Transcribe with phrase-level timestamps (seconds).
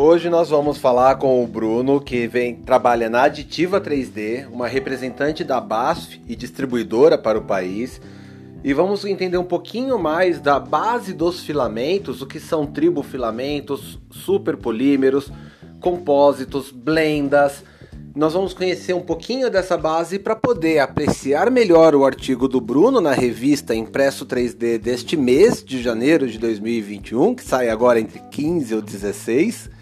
[0.00, 5.42] Hoje nós vamos falar com o Bruno, que vem trabalha na Aditiva 3D, uma representante
[5.42, 8.00] da BASF e distribuidora para o país.
[8.62, 15.32] E vamos entender um pouquinho mais da base dos filamentos, o que são tribofilamentos, superpolímeros,
[15.80, 17.64] compósitos, blendas.
[18.14, 23.00] Nós vamos conhecer um pouquinho dessa base para poder apreciar melhor o artigo do Bruno
[23.00, 28.76] na revista Impresso 3D deste mês de janeiro de 2021, que sai agora entre 15
[28.76, 29.77] ou 16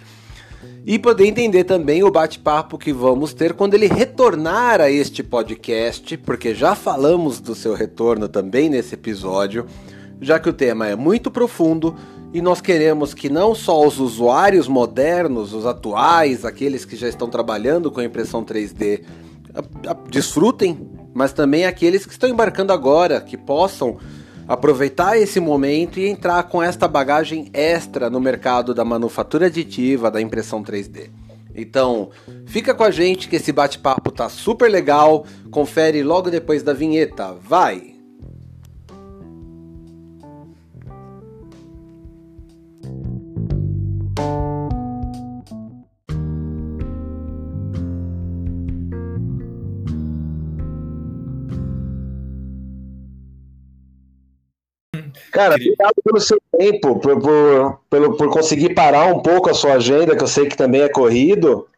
[0.87, 6.17] e poder entender também o bate-papo que vamos ter quando ele retornar a este podcast,
[6.19, 9.67] porque já falamos do seu retorno também nesse episódio,
[10.21, 11.97] já que o tema é muito profundo
[12.33, 17.29] e nós queremos que não só os usuários modernos, os atuais, aqueles que já estão
[17.29, 19.03] trabalhando com impressão 3D,
[20.09, 23.97] desfrutem, mas também aqueles que estão embarcando agora, que possam
[24.47, 30.21] aproveitar esse momento e entrar com esta bagagem extra no mercado da manufatura aditiva, da
[30.21, 31.11] impressão 3D.
[31.55, 32.11] Então,
[32.45, 35.25] fica com a gente que esse bate-papo tá super legal.
[35.51, 37.33] Confere logo depois da vinheta.
[37.33, 37.96] Vai!
[55.37, 59.75] Cara, obrigado pelo seu tempo, por, por, por, por conseguir parar um pouco a sua
[59.75, 61.69] agenda, que eu sei que também é corrido,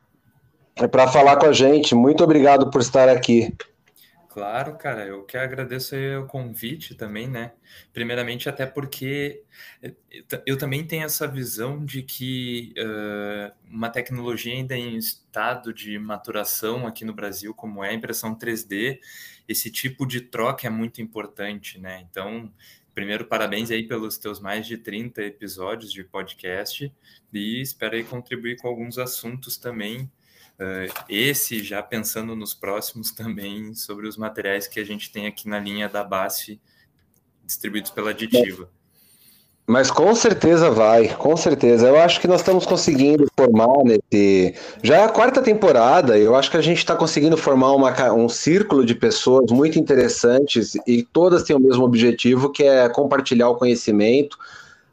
[0.76, 1.92] é para falar com a gente.
[1.92, 3.52] Muito obrigado por estar aqui.
[4.28, 7.50] Claro, cara, eu que agradeço o convite também, né?
[7.92, 9.42] Primeiramente, até porque
[10.46, 16.86] eu também tenho essa visão de que uh, uma tecnologia ainda em estado de maturação
[16.86, 19.00] aqui no Brasil, como é a impressão 3D,
[19.48, 22.06] esse tipo de troca é muito importante, né?
[22.08, 22.52] Então,
[22.98, 26.92] primeiro, parabéns aí pelos teus mais de 30 episódios de podcast
[27.32, 30.10] e espero aí contribuir com alguns assuntos também.
[30.58, 35.48] Uh, esse já pensando nos próximos também sobre os materiais que a gente tem aqui
[35.48, 36.60] na linha da BASF
[37.46, 38.68] distribuídos pela Aditiva.
[39.68, 41.86] Mas com certeza vai, com certeza.
[41.86, 44.54] Eu acho que nós estamos conseguindo formar nesse.
[44.82, 48.30] Já é a quarta temporada, eu acho que a gente está conseguindo formar uma, um
[48.30, 53.56] círculo de pessoas muito interessantes e todas têm o mesmo objetivo, que é compartilhar o
[53.56, 54.38] conhecimento,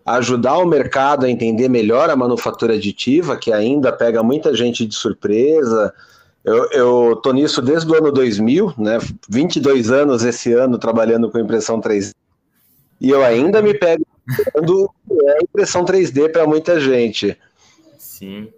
[0.06, 4.94] ajudar o mercado a entender melhor a manufatura aditiva, que ainda pega muita gente de
[4.94, 5.94] surpresa.
[6.44, 9.00] Eu, tô nisso desde o ano 2000, né?
[9.30, 12.12] 22 anos esse ano trabalhando com impressão 3D.
[13.00, 14.06] E eu ainda me pego
[14.52, 14.90] quando
[15.28, 17.38] é impressão 3D para muita gente.
[17.97, 18.52] Sim.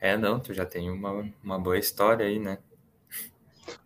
[0.00, 2.58] É, não, tu já tem uma, uma boa história aí, né?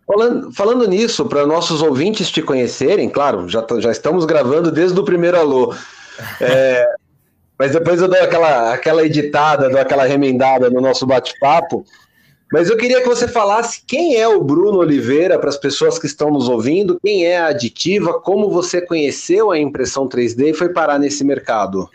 [0.07, 5.05] Falando, falando nisso, para nossos ouvintes te conhecerem, claro, já, já estamos gravando desde o
[5.05, 5.75] primeiro alô.
[6.41, 6.87] É,
[7.59, 11.85] mas depois eu dou aquela, aquela editada, dou aquela remendada no nosso bate-papo.
[12.55, 16.07] Mas eu queria que você falasse quem é o Bruno Oliveira para as pessoas que
[16.07, 20.69] estão nos ouvindo, quem é a Aditiva, como você conheceu a impressão 3D e foi
[20.69, 21.91] parar nesse mercado.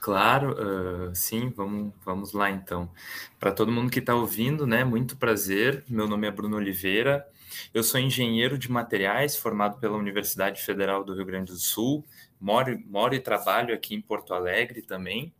[0.00, 2.90] Claro, uh, sim, vamos, vamos lá então.
[3.38, 5.84] Para todo mundo que está ouvindo, né, muito prazer.
[5.88, 7.24] Meu nome é Bruno Oliveira.
[7.72, 12.04] Eu sou engenheiro de materiais formado pela Universidade Federal do Rio Grande do Sul.
[12.40, 15.32] Moro, moro e trabalho aqui em Porto Alegre também.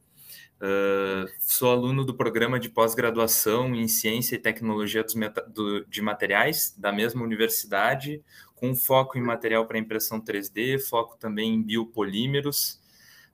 [0.61, 5.03] Uh, sou aluno do programa de pós-graduação em Ciência e Tecnologia
[5.49, 8.23] do, de Materiais da mesma universidade,
[8.55, 12.79] com foco em material para impressão 3D, foco também em biopolímeros.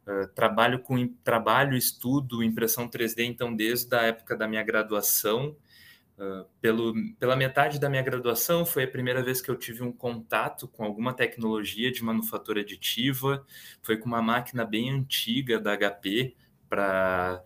[0.06, 5.56] Uh, trabalho com trabalho, estudo impressão 3D, então, desde a época da minha graduação.
[6.16, 9.92] Uh, pelo, pela metade da minha graduação, foi a primeira vez que eu tive um
[9.92, 13.44] contato com alguma tecnologia de manufatura aditiva.
[13.82, 16.36] Foi com uma máquina bem antiga da HP,
[16.68, 17.42] para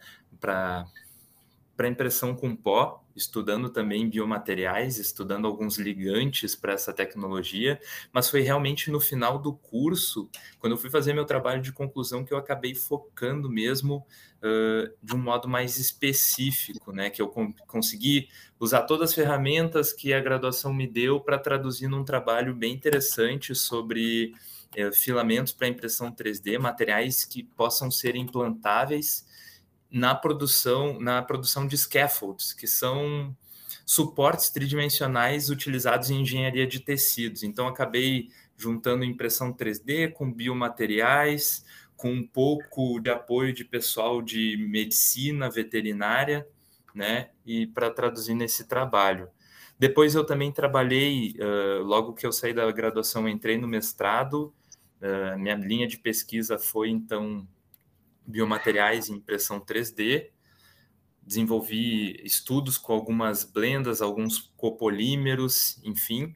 [1.88, 7.81] impressão com pó, estudando também biomateriais, estudando alguns ligantes para essa tecnologia,
[8.12, 10.28] mas foi realmente no final do curso,
[10.58, 14.06] quando eu fui fazer meu trabalho de conclusão, que eu acabei focando mesmo
[14.38, 17.11] uh, de um modo mais específico, né?
[17.11, 17.28] Que eu
[17.67, 18.28] consegui
[18.58, 23.55] usar todas as ferramentas que a graduação me deu para traduzir num trabalho bem interessante
[23.55, 24.34] sobre
[24.75, 29.26] é, filamentos para impressão 3D, materiais que possam ser implantáveis
[29.90, 33.37] na produção, na produção de scaffolds, que são
[33.84, 37.43] suportes tridimensionais utilizados em engenharia de tecidos.
[37.43, 41.64] Então, acabei juntando impressão 3D com biomateriais,
[41.96, 46.46] com um pouco de apoio de pessoal de medicina veterinária,
[46.94, 47.31] né?
[47.44, 49.28] E para traduzir nesse trabalho.
[49.78, 54.52] Depois eu também trabalhei, uh, logo que eu saí da graduação, entrei no mestrado
[55.00, 57.47] Uh, minha linha de pesquisa foi, então,
[58.26, 60.31] biomateriais e impressão 3D.
[61.23, 66.35] desenvolvi estudos com algumas blendas, alguns copolímeros, enfim.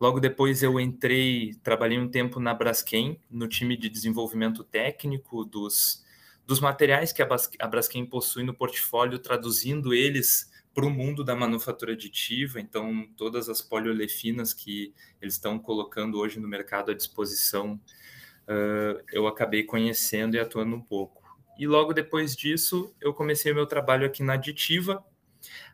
[0.00, 6.04] Logo depois eu entrei, trabalhei um tempo na Braskem, no time de desenvolvimento técnico dos,
[6.46, 11.92] dos materiais que a Braskem possui no portfólio, traduzindo eles para o mundo da manufatura
[11.92, 12.60] aditiva.
[12.60, 17.78] Então, todas as poliolefinas que eles estão colocando hoje no mercado à disposição,
[18.50, 21.22] uh, eu acabei conhecendo e atuando um pouco.
[21.58, 25.04] E logo depois disso, eu comecei o meu trabalho aqui na Aditiva.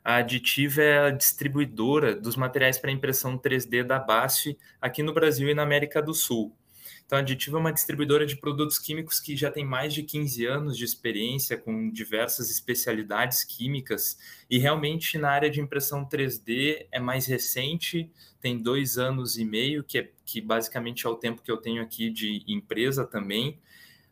[0.04, 5.48] A Aditiva é a distribuidora dos materiais para impressão 3D da BASF aqui no Brasil
[5.48, 6.56] e na América do Sul.
[7.04, 10.44] Então, a Aditiva é uma distribuidora de produtos químicos que já tem mais de 15
[10.44, 14.18] anos de experiência com diversas especialidades químicas
[14.50, 19.84] e realmente na área de impressão 3D é mais recente, tem dois anos e meio,
[19.84, 23.60] que, é, que basicamente é o tempo que eu tenho aqui de empresa também.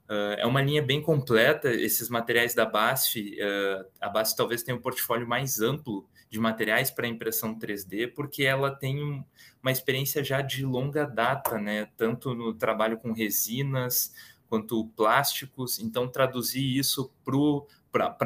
[0.09, 4.77] Uh, é uma linha bem completa, esses materiais da BASF, uh, a BASF talvez tenha
[4.77, 9.25] um portfólio mais amplo de materiais para impressão 3D, porque ela tem um,
[9.63, 11.89] uma experiência já de longa data, né?
[11.97, 14.15] tanto no trabalho com resinas
[14.49, 17.37] quanto plásticos, então traduzir isso para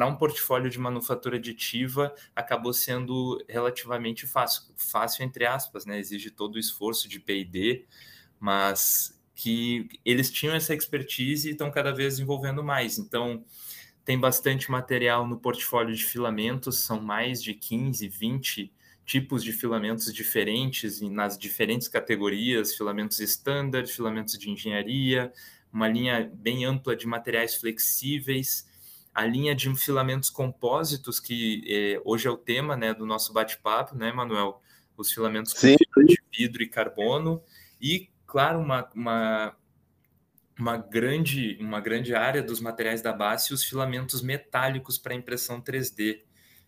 [0.07, 5.99] um portfólio de manufatura aditiva acabou sendo relativamente fácil, fácil entre aspas, né?
[5.99, 7.85] exige todo o esforço de P&D,
[8.39, 12.97] mas que eles tinham essa expertise e estão cada vez desenvolvendo mais.
[12.97, 13.45] Então,
[14.03, 18.73] tem bastante material no portfólio de filamentos, são mais de 15, 20
[19.05, 25.31] tipos de filamentos diferentes nas diferentes categorias, filamentos standard, filamentos de engenharia,
[25.73, 28.68] uma linha bem ampla de materiais flexíveis,
[29.13, 33.95] a linha de filamentos compósitos, que é, hoje é o tema né, do nosso bate-papo,
[33.95, 34.61] né, Manuel?
[34.95, 35.75] Os filamentos Sim.
[36.05, 37.41] de vidro e carbono,
[37.81, 39.55] e claro, uma, uma,
[40.57, 46.21] uma, grande, uma grande área dos materiais da base os filamentos metálicos para impressão 3D,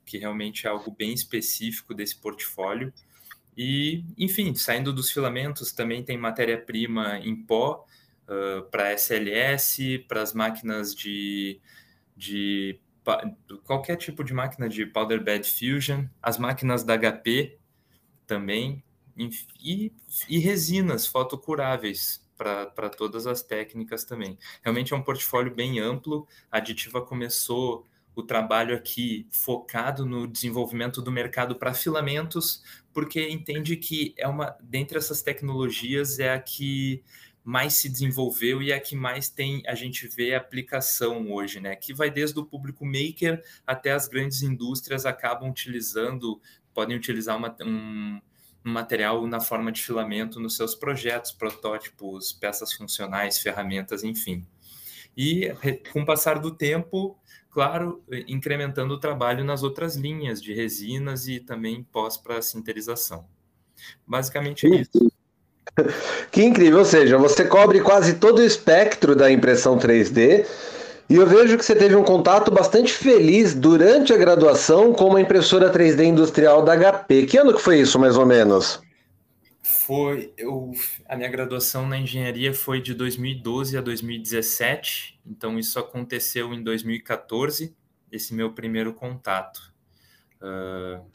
[0.05, 2.93] que realmente é algo bem específico desse portfólio.
[3.55, 7.85] E, enfim, saindo dos filamentos, também tem matéria-prima em pó
[8.27, 11.59] uh, para SLS, para as máquinas de,
[12.21, 12.79] de
[13.63, 17.57] qualquer tipo de máquina de powder bed fusion, as máquinas da HP
[18.27, 18.83] também,
[19.59, 19.91] e,
[20.29, 24.38] e resinas fotocuráveis para todas as técnicas também.
[24.62, 26.27] Realmente é um portfólio bem amplo.
[26.51, 27.85] A Aditiva começou
[28.15, 32.63] o trabalho aqui focado no desenvolvimento do mercado para filamentos,
[32.94, 37.03] porque entende que é uma dentre essas tecnologias é a que
[37.43, 41.75] mais se desenvolveu e é a que mais tem a gente vê aplicação hoje, né?
[41.75, 46.39] Que vai desde o público maker até as grandes indústrias acabam utilizando,
[46.73, 48.21] podem utilizar uma, um,
[48.65, 54.45] um material na forma de filamento nos seus projetos, protótipos, peças funcionais, ferramentas, enfim.
[55.17, 55.51] E
[55.91, 57.17] com o passar do tempo,
[57.49, 63.27] claro, incrementando o trabalho nas outras linhas de resinas e também pós para sinterização.
[64.05, 65.11] Basicamente é isso.
[66.31, 70.45] Que incrível, ou seja, você cobre quase todo o espectro da impressão 3D
[71.12, 75.19] e eu vejo que você teve um contato bastante feliz durante a graduação com uma
[75.19, 77.25] impressora 3D industrial da HP.
[77.25, 78.81] Que ano que foi isso, mais ou menos?
[79.62, 80.72] Foi, eu,
[81.10, 87.75] a minha graduação na engenharia foi de 2012 a 2017, então isso aconteceu em 2014,
[88.10, 89.74] esse meu primeiro contato.
[90.41, 91.05] Uh,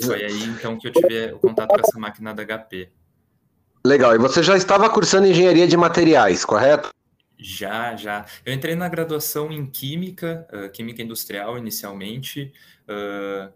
[0.00, 2.90] foi aí então que eu tive o contato com essa máquina da HP.
[3.86, 6.90] Legal, e você já estava cursando engenharia de materiais, correto?
[7.38, 8.26] Já, já.
[8.44, 12.52] Eu entrei na graduação em Química, uh, Química Industrial inicialmente.
[12.88, 13.52] Uh,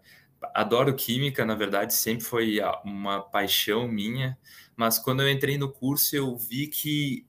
[0.53, 4.37] adoro Química, na verdade, sempre foi uma paixão minha.
[4.73, 7.27] Mas quando eu entrei no curso, eu vi que,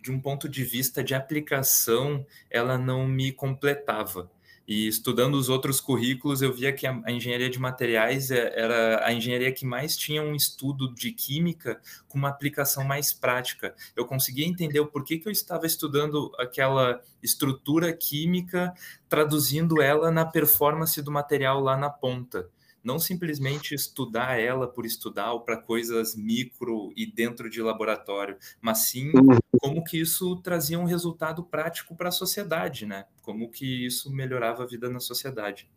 [0.00, 4.30] de um ponto de vista de aplicação, ela não me completava.
[4.66, 9.12] E estudando os outros currículos, eu via que a, engenharia de materiais é, era a
[9.12, 13.74] engenharia que mais tinha um estudo de química com uma aplicação mais prática.
[13.96, 18.72] Eu conseguia entender o porquê que eu estava estudando aquela estrutura química,
[19.08, 22.48] traduzindo ela na performance do material lá na ponta
[22.82, 28.78] não simplesmente estudar ela por estudar ou para coisas micro e dentro de laboratório, mas
[28.78, 29.38] sim uhum.
[29.60, 33.04] como que isso trazia um resultado prático para a sociedade, né?
[33.20, 35.68] Como que isso melhorava a vida na sociedade.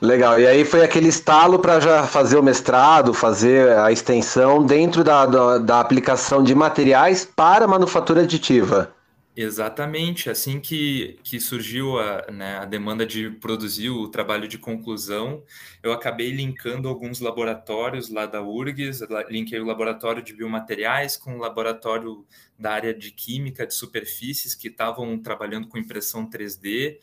[0.00, 5.02] Legal, e aí foi aquele estalo para já fazer o mestrado, fazer a extensão dentro
[5.02, 8.92] da, da, da aplicação de materiais para manufatura aditiva.
[9.34, 15.42] Exatamente, assim que, que surgiu a, né, a demanda de produzir o trabalho de conclusão,
[15.82, 21.38] eu acabei linkando alguns laboratórios lá da URGS, linkei o laboratório de biomateriais com o
[21.38, 22.26] laboratório
[22.58, 26.98] da área de química de superfícies que estavam trabalhando com impressão 3D,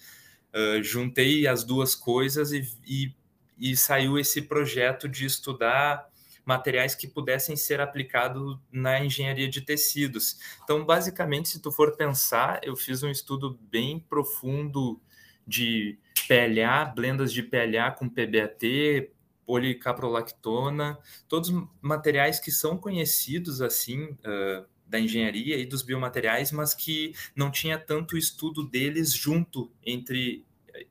[0.53, 3.11] uh, juntei as duas coisas e, e,
[3.57, 6.07] e saiu esse projeto de estudar
[6.49, 10.39] materiais que pudessem ser aplicados na engenharia de tecidos.
[10.63, 14.99] Então, basicamente, se tu for pensar, eu fiz um estudo bem profundo
[15.45, 19.11] de PLA, blendas de PLA com PBAT,
[19.45, 27.13] policaprolactona, todos materiais que são conhecidos assim uh, da engenharia e dos biomateriais, mas que
[27.35, 30.43] não tinha tanto estudo deles junto entre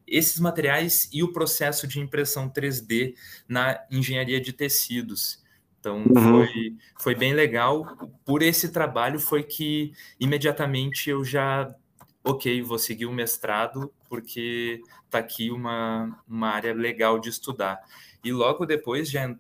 [0.07, 3.17] esses materiais e o processo de impressão 3D
[3.49, 5.43] na engenharia de tecidos.
[5.89, 6.45] Então uhum.
[6.47, 7.87] foi, foi bem legal.
[8.25, 11.75] Por esse trabalho foi que imediatamente eu já,
[12.23, 17.81] ok, vou seguir o mestrado, porque está aqui uma, uma área legal de estudar.
[18.23, 19.35] E logo depois já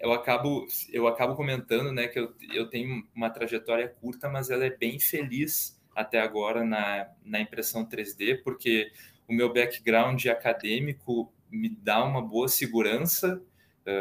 [0.00, 4.66] eu acabo eu acabo comentando né que eu, eu tenho uma trajetória curta mas ela
[4.66, 8.92] é bem feliz até agora na, na impressão 3D porque
[9.26, 13.42] o meu background acadêmico me dá uma boa segurança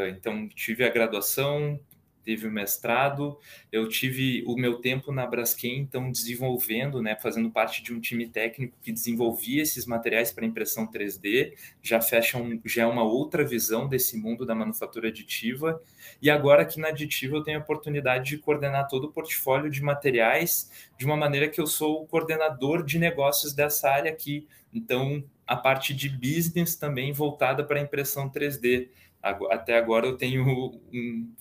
[0.10, 1.80] então, tive a graduação,
[2.24, 3.38] tive o mestrado,
[3.72, 8.28] eu tive o meu tempo na Braskem, então, desenvolvendo, né, fazendo parte de um time
[8.28, 13.44] técnico que desenvolvia esses materiais para impressão 3D, já fecha um, já é uma outra
[13.44, 15.82] visão desse mundo da manufatura aditiva,
[16.22, 19.82] e agora aqui na Aditiva eu tenho a oportunidade de coordenar todo o portfólio de
[19.82, 25.24] materiais de uma maneira que eu sou o coordenador de negócios dessa área aqui, então
[25.46, 28.88] a parte de business também voltada para impressão 3D,
[29.24, 30.82] até agora eu tenho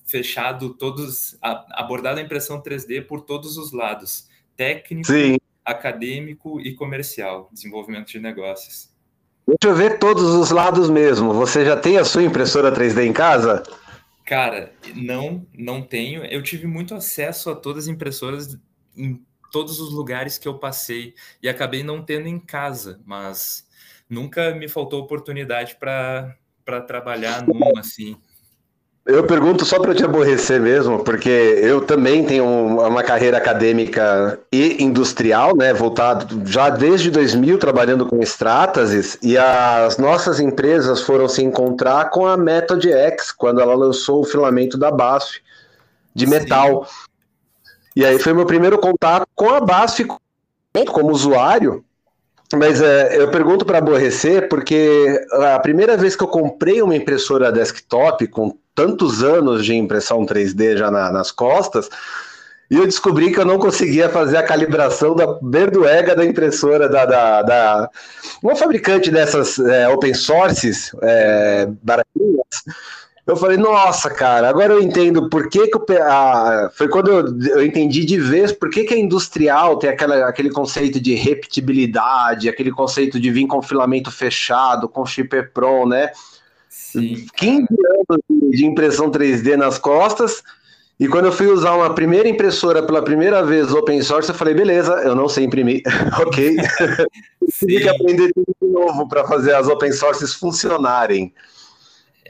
[0.07, 5.37] fechado todos, abordado a impressão 3D por todos os lados, técnico, Sim.
[5.65, 8.93] acadêmico e comercial, desenvolvimento de negócios.
[9.47, 11.33] Deixa eu ver todos os lados mesmo.
[11.33, 13.65] Você já tem a sua impressora 3D em casa?
[14.25, 16.25] Cara, não, não tenho.
[16.25, 18.57] Eu tive muito acesso a todas as impressoras
[18.97, 19.21] em
[19.51, 23.69] todos os lugares que eu passei e acabei não tendo em casa, mas
[24.09, 28.17] nunca me faltou oportunidade para para trabalhar num assim?
[29.05, 34.81] Eu pergunto só para te aborrecer mesmo, porque eu também tenho uma carreira acadêmica e
[34.81, 41.43] industrial, né, voltado já desde 2000 trabalhando com estrátases, e as nossas empresas foram se
[41.43, 45.41] encontrar com a Method X, quando ela lançou o filamento da BASF
[46.15, 46.87] de metal.
[46.87, 46.93] Sim.
[47.97, 50.07] E aí foi meu primeiro contato com a BASF
[50.93, 51.85] como usuário,
[52.57, 57.53] mas é, eu pergunto para aborrecer porque a primeira vez que eu comprei uma impressora
[57.53, 61.89] desktop com tantos anos de impressão 3D já na, nas costas,
[62.71, 67.05] e eu descobri que eu não conseguia fazer a calibração da berduega da impressora da,
[67.05, 67.91] da, da
[68.43, 72.65] uma fabricante dessas é, open sources é, baratinhas
[73.25, 77.57] eu falei, nossa, cara, agora eu entendo por que, que o, a, foi quando eu,
[77.59, 82.49] eu, entendi de vez por que, que a industrial tem aquela, aquele conceito de repetibilidade,
[82.49, 86.11] aquele conceito de vir com filamento fechado, com chip Pro, né?
[86.69, 87.27] Sim.
[87.37, 90.43] 15 anos de impressão 3D nas costas,
[90.99, 94.55] e quando eu fui usar uma primeira impressora pela primeira vez open source, eu falei,
[94.55, 95.83] beleza, eu não sei imprimir,
[96.21, 96.57] ok?
[97.59, 101.33] Tive que aprender tudo de novo para fazer as open sources funcionarem.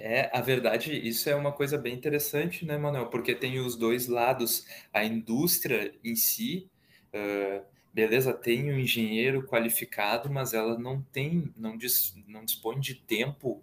[0.04, 3.06] É, a verdade, isso é uma coisa bem interessante, né, Manuel?
[3.06, 4.66] Porque tem os dois lados.
[4.92, 6.68] A indústria em si,
[7.14, 12.96] uh, beleza, tem um engenheiro qualificado, mas ela não tem, não, dis, não dispõe de
[12.96, 13.62] tempo,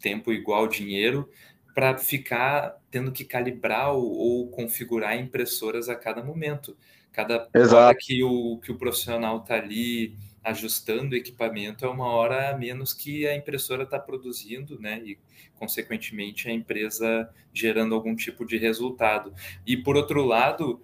[0.00, 1.30] tempo igual dinheiro,
[1.76, 6.76] para ficar tendo que calibrar ou, ou, configurar impressoras a cada momento.
[7.12, 7.76] Cada Exato.
[7.76, 10.16] hora que o, que o profissional está ali
[10.48, 15.00] ajustando o equipamento é uma hora a menos que a impressora está produzindo, né?
[15.04, 15.18] E,
[15.54, 19.32] consequentemente, a empresa gerando algum tipo de resultado.
[19.66, 20.80] E, por outro lado,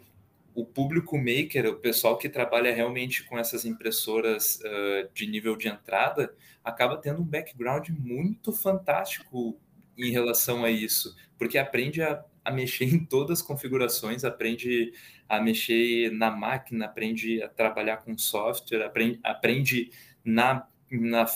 [0.54, 5.68] o público maker, o pessoal que trabalha realmente com essas impressoras uh, de nível de
[5.68, 9.58] entrada, acaba tendo um background muito fantástico
[9.96, 14.92] em relação a isso, porque aprende a, a mexer em todas as configurações, aprende
[15.28, 19.90] a mexer na máquina, aprende a trabalhar com software, aprende, aprende
[20.24, 21.26] na, na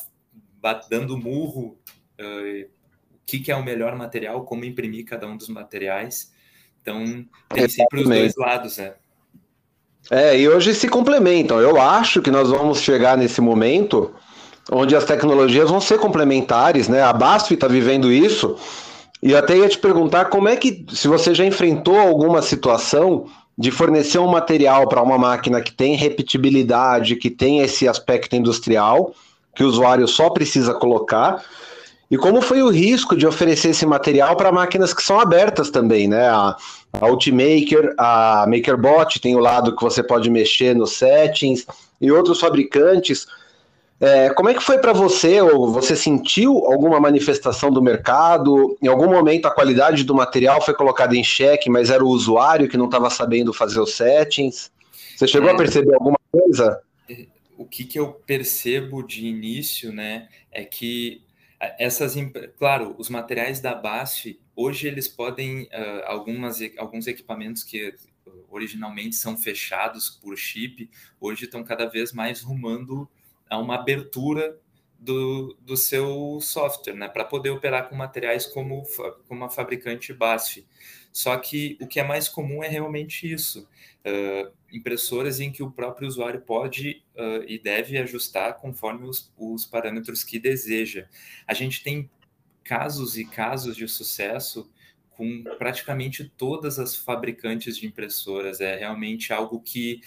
[0.91, 1.79] dando murro
[2.21, 2.65] uh,
[3.13, 6.33] o que, que é o melhor material, como imprimir cada um dos materiais.
[6.81, 8.95] Então, tem sempre os dois lados, né?
[10.11, 11.61] É, e hoje se complementam.
[11.61, 14.15] Eu acho que nós vamos chegar nesse momento
[14.71, 17.03] onde as tecnologias vão ser complementares, né?
[17.03, 18.57] A BASF está vivendo isso.
[19.23, 23.27] E até ia te perguntar como é que, se você já enfrentou alguma situação
[23.59, 29.13] de fornecer um material para uma máquina que tem repetibilidade, que tem esse aspecto industrial,
[29.55, 31.43] que o usuário só precisa colocar,
[32.09, 36.09] e como foi o risco de oferecer esse material para máquinas que são abertas também,
[36.09, 36.29] né?
[36.29, 36.57] A,
[37.01, 41.67] a Ultimaker, a MakerBot tem o lado que você pode mexer nos settings,
[42.01, 43.27] e outros fabricantes.
[44.01, 48.79] É, como é que foi para você, ou você sentiu alguma manifestação do mercado?
[48.81, 52.69] Em algum momento a qualidade do material foi colocada em xeque, mas era o usuário
[52.69, 54.71] que não estava sabendo fazer os settings?
[55.17, 56.81] Você chegou é, a perceber alguma coisa?
[57.57, 61.25] O que, que eu percebo de início, né, é que
[61.77, 62.15] essas,
[62.57, 67.93] claro, os materiais da BASF, hoje eles podem, uh, algumas, alguns equipamentos que
[68.49, 70.89] originalmente são fechados por chip,
[71.21, 73.09] hoje estão cada vez mais rumando
[73.49, 74.59] a uma abertura
[74.99, 78.83] do, do seu software, né, para poder operar com materiais como,
[79.29, 80.67] como a fabricante BASF.
[81.13, 83.69] Só que o que é mais comum é realmente isso:
[84.05, 89.65] uh, impressoras em que o próprio usuário pode uh, e deve ajustar conforme os, os
[89.65, 91.09] parâmetros que deseja.
[91.47, 92.11] A gente tem
[92.63, 94.71] casos e casos de sucesso
[95.11, 98.61] com praticamente todas as fabricantes de impressoras.
[98.61, 100.01] É realmente algo que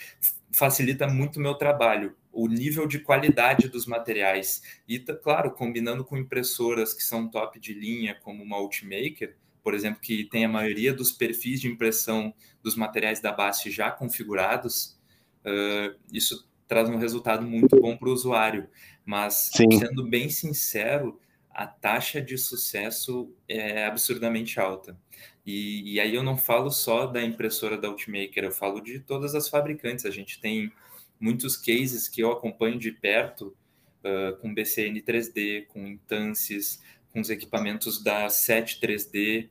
[0.51, 4.61] facilita muito o meu trabalho, o nível de qualidade dos materiais.
[4.87, 10.01] E, claro, combinando com impressoras que são top de linha, como uma Ultimaker, por exemplo,
[10.01, 12.33] que tem a maioria dos perfis de impressão
[12.63, 14.97] dos materiais da base já configurados,
[15.45, 18.67] uh, isso traz um resultado muito bom para o usuário.
[19.05, 19.69] Mas, Sim.
[19.71, 21.19] sendo bem sincero,
[21.53, 24.97] a taxa de sucesso é absurdamente alta.
[25.45, 29.35] E, e, aí eu não falo só da impressora da Ultimaker, eu falo de todas
[29.35, 30.05] as fabricantes.
[30.05, 30.71] A gente tem
[31.21, 33.55] muitos cases que eu acompanho de perto
[34.03, 36.81] uh, com BCN 3D, com Intances,
[37.13, 39.47] com os equipamentos da 7 3D,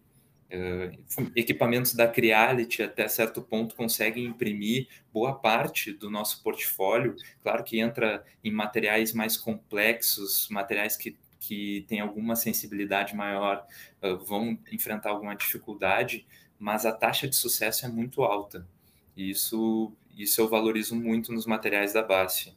[0.53, 7.15] uh, equipamentos da Creality até certo ponto conseguem imprimir boa parte do nosso portfólio.
[7.43, 13.67] Claro que entra em materiais mais complexos, materiais que que têm alguma sensibilidade maior
[14.03, 16.27] uh, vão enfrentar alguma dificuldade,
[16.59, 18.69] mas a taxa de sucesso é muito alta.
[19.17, 19.93] E isso,
[20.23, 22.53] isso eu valorizo muito nos materiais da base.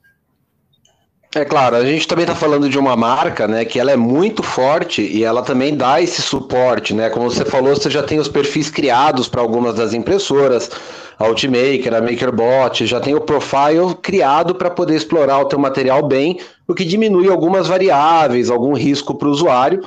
[1.35, 4.43] É claro, a gente também está falando de uma marca, né, que ela é muito
[4.43, 7.09] forte e ela também dá esse suporte, né?
[7.09, 10.69] Como você falou, você já tem os perfis criados para algumas das impressoras,
[11.17, 16.07] a Ultimaker, a MakerBot, já tem o profile criado para poder explorar o teu material
[16.07, 19.83] bem, o que diminui algumas variáveis, algum risco para o usuário.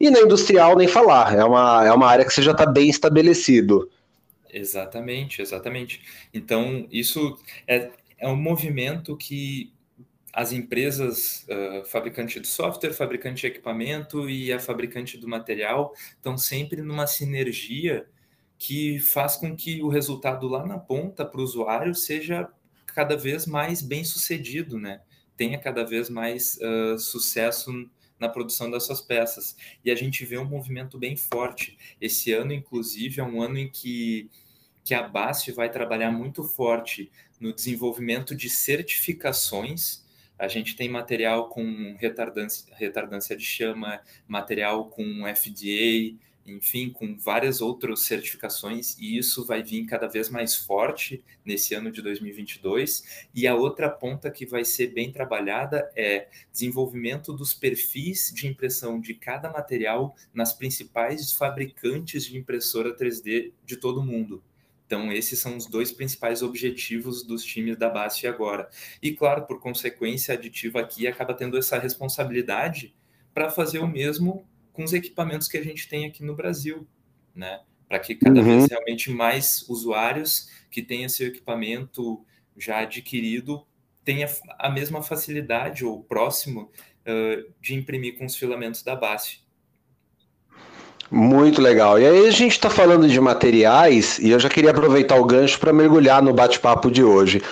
[0.00, 2.88] E na industrial nem falar, é uma, é uma área que você já está bem
[2.88, 3.88] estabelecido.
[4.50, 6.02] Exatamente, exatamente.
[6.32, 9.72] Então, isso é, é um movimento que
[10.32, 16.36] as empresas, uh, fabricante de software, fabricante de equipamento e a fabricante do material estão
[16.36, 18.06] sempre numa sinergia
[18.58, 22.48] que faz com que o resultado lá na ponta para o usuário seja
[22.86, 25.00] cada vez mais bem sucedido, né?
[25.36, 27.70] Tenha cada vez mais uh, sucesso
[28.18, 29.56] na produção das suas peças.
[29.84, 31.78] E a gente vê um movimento bem forte.
[32.00, 34.30] Esse ano, inclusive, é um ano em que,
[34.84, 40.04] que a BASF vai trabalhar muito forte no desenvolvimento de certificações.
[40.38, 46.16] A gente tem material com retardância, retardância de chama, material com FDA,
[46.48, 51.90] enfim, com várias outras certificações, e isso vai vir cada vez mais forte nesse ano
[51.90, 53.28] de 2022.
[53.34, 59.00] E a outra ponta que vai ser bem trabalhada é desenvolvimento dos perfis de impressão
[59.00, 64.42] de cada material nas principais fabricantes de impressora 3D de todo o mundo.
[64.88, 68.70] Então, esses são os dois principais objetivos dos times da BASF agora.
[69.02, 72.94] E, claro, por consequência, a aditiva aqui acaba tendo essa responsabilidade
[73.34, 74.47] para fazer o mesmo
[74.78, 76.86] com os equipamentos que a gente tem aqui no Brasil,
[77.34, 77.58] né?
[77.88, 78.44] Para que cada uhum.
[78.44, 82.24] vez realmente mais usuários que tenham seu equipamento
[82.56, 83.66] já adquirido
[84.04, 89.38] tenha a mesma facilidade ou próximo uh, de imprimir com os filamentos da base.
[91.10, 91.98] Muito legal.
[91.98, 95.58] E aí a gente está falando de materiais e eu já queria aproveitar o gancho
[95.58, 97.42] para mergulhar no bate-papo de hoje.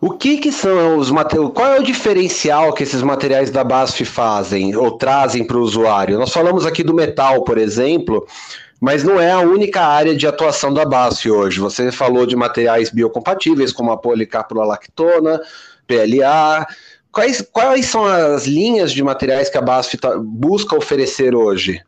[0.00, 1.50] O que, que são os materiais?
[1.52, 6.18] Qual é o diferencial que esses materiais da BASF fazem ou trazem para o usuário?
[6.18, 8.24] Nós falamos aqui do metal, por exemplo,
[8.80, 11.58] mas não é a única área de atuação da BASF hoje.
[11.58, 15.40] Você falou de materiais biocompatíveis, como a policarbolactona,
[15.84, 16.64] PLA.
[17.10, 21.82] Quais, quais são as linhas de materiais que a BASF tá, busca oferecer hoje?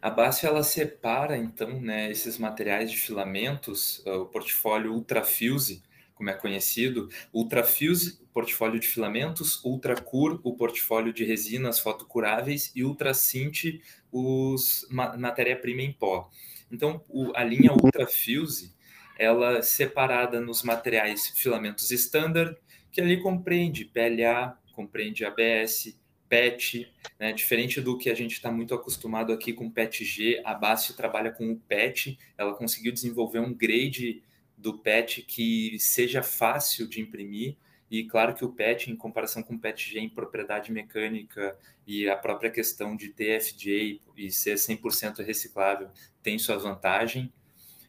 [0.00, 5.82] A BASF ela separa então né, esses materiais de filamentos, o portfólio Ultrafuse,
[6.16, 13.80] como é conhecido, Ultrafuse, portfólio de filamentos, Ultracur, o portfólio de resinas fotocuráveis e Ultracint,
[14.10, 16.30] os matéria-prima em pó.
[16.72, 18.74] Então, o, a linha Ultrafuse,
[19.18, 22.56] ela é separada nos materiais filamentos standard,
[22.90, 25.98] que ali compreende PLA, compreende ABS,
[26.28, 27.32] PET, né?
[27.32, 31.52] diferente do que a gente está muito acostumado aqui com PETG, a BASF trabalha com
[31.52, 34.22] o PET, ela conseguiu desenvolver um grade
[34.56, 37.56] do PET que seja fácil de imprimir
[37.90, 42.16] E claro que o PET, em comparação com o PETG em propriedade mecânica e a
[42.16, 45.88] própria questão de ter FJ e ser 100% reciclável,
[46.22, 47.32] tem sua vantagem.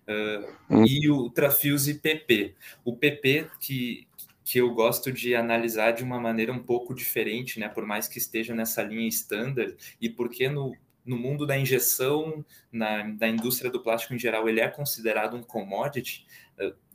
[0.08, 2.56] Uh, e o Trafuse PP.
[2.86, 4.08] O PP, que,
[4.44, 7.68] que eu gosto de analisar de uma maneira um pouco diferente, né?
[7.68, 10.74] por mais que esteja nessa linha standard, e porque no,
[11.08, 15.42] no mundo da injeção, na, da indústria do plástico em geral, ele é considerado um
[15.42, 16.28] commodity,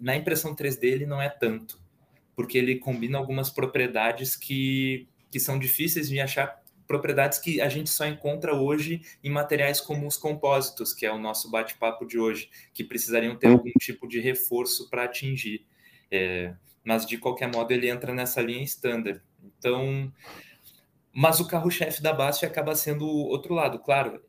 [0.01, 1.81] na impressão 3D ele não é tanto,
[2.35, 7.89] porque ele combina algumas propriedades que, que são difíceis de achar propriedades que a gente
[7.89, 12.51] só encontra hoje em materiais como os compósitos, que é o nosso bate-papo de hoje,
[12.75, 15.65] que precisariam ter algum tipo de reforço para atingir.
[16.11, 19.23] É, mas, de qualquer modo, ele entra nessa linha standard.
[19.43, 20.13] Então,
[21.13, 23.79] mas o carro-chefe da BASF acaba sendo o outro lado.
[23.79, 24.23] Claro,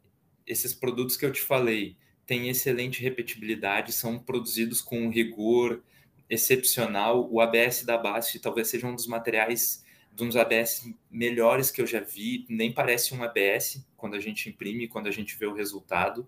[0.45, 5.81] esses produtos que eu te falei têm excelente repetibilidade, são produzidos com um rigor
[6.29, 7.29] excepcional.
[7.31, 9.83] O ABS da BASF talvez seja um dos materiais
[10.21, 14.87] uns ABS melhores que eu já vi, nem parece um ABS quando a gente imprime,
[14.87, 16.27] quando a gente vê o resultado.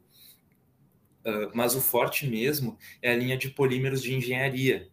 [1.23, 4.89] Uh, mas o forte mesmo é a linha de polímeros de engenharia,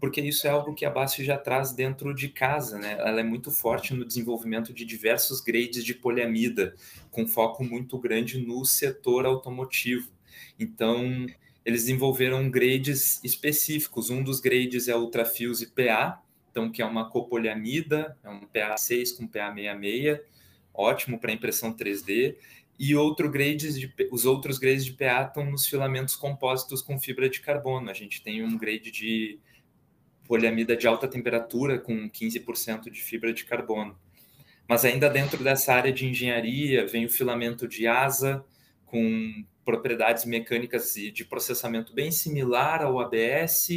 [0.00, 2.96] porque isso é algo que a BASF já traz dentro de casa, né?
[2.98, 6.74] Ela é muito forte no desenvolvimento de diversos grades de poliamida,
[7.10, 10.10] com foco muito grande no setor automotivo.
[10.58, 11.26] Então,
[11.64, 14.10] eles desenvolveram grades específicos.
[14.10, 19.16] Um dos grades é o Ultrafuse PA, então que é uma copoliamida, é um PA6
[19.16, 20.20] com PA66,
[20.74, 22.36] ótimo para impressão 3D.
[22.78, 27.28] E outro grades de, os outros grades de PA estão nos filamentos compósitos com fibra
[27.28, 27.90] de carbono.
[27.90, 29.38] A gente tem um grade de
[30.24, 33.96] poliamida de alta temperatura com 15% de fibra de carbono.
[34.66, 38.44] Mas ainda dentro dessa área de engenharia vem o filamento de asa
[38.86, 43.68] com propriedades mecânicas e de processamento bem similar ao ABS,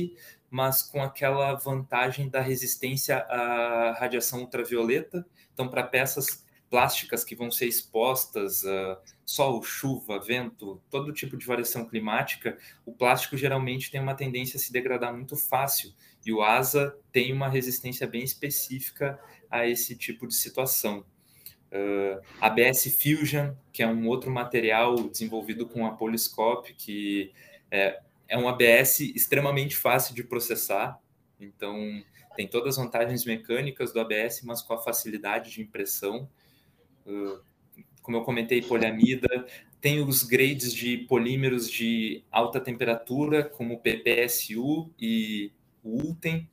[0.49, 5.25] mas com aquela vantagem da resistência à radiação ultravioleta.
[5.53, 11.45] Então, para peças plásticas que vão ser expostas a sol, chuva, vento, todo tipo de
[11.45, 15.93] variação climática, o plástico geralmente tem uma tendência a se degradar muito fácil
[16.25, 19.19] e o ASA tem uma resistência bem específica
[19.49, 21.05] a esse tipo de situação.
[21.75, 27.33] Uh, ABS Fusion, que é um outro material desenvolvido com a Polyscope, que
[27.69, 30.97] é, é um ABS extremamente fácil de processar,
[31.37, 32.01] então
[32.37, 36.29] tem todas as vantagens mecânicas do ABS, mas com a facilidade de impressão.
[37.05, 37.41] Uh,
[38.01, 39.45] como eu comentei, poliamida,
[39.81, 45.51] tem os grades de polímeros de alta temperatura, como PPSU e
[45.83, 46.49] o ULTEM,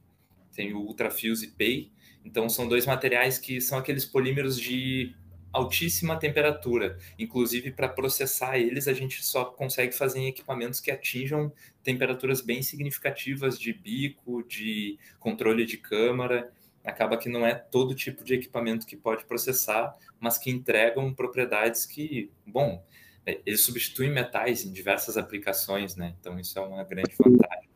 [0.53, 1.93] tem o Ultrafuse PEI.
[2.25, 5.15] Então, são dois materiais que são aqueles polímeros de
[5.53, 6.99] altíssima temperatura.
[7.19, 12.63] Inclusive, para processar eles, a gente só consegue fazer em equipamentos que atinjam temperaturas bem
[12.63, 16.51] significativas de bico, de controle de câmara.
[16.85, 21.85] Acaba que não é todo tipo de equipamento que pode processar, mas que entregam propriedades
[21.85, 22.85] que, bom,
[23.25, 26.15] é, eles substituem metais em diversas aplicações, né?
[26.19, 27.72] Então, isso é uma grande vantagem.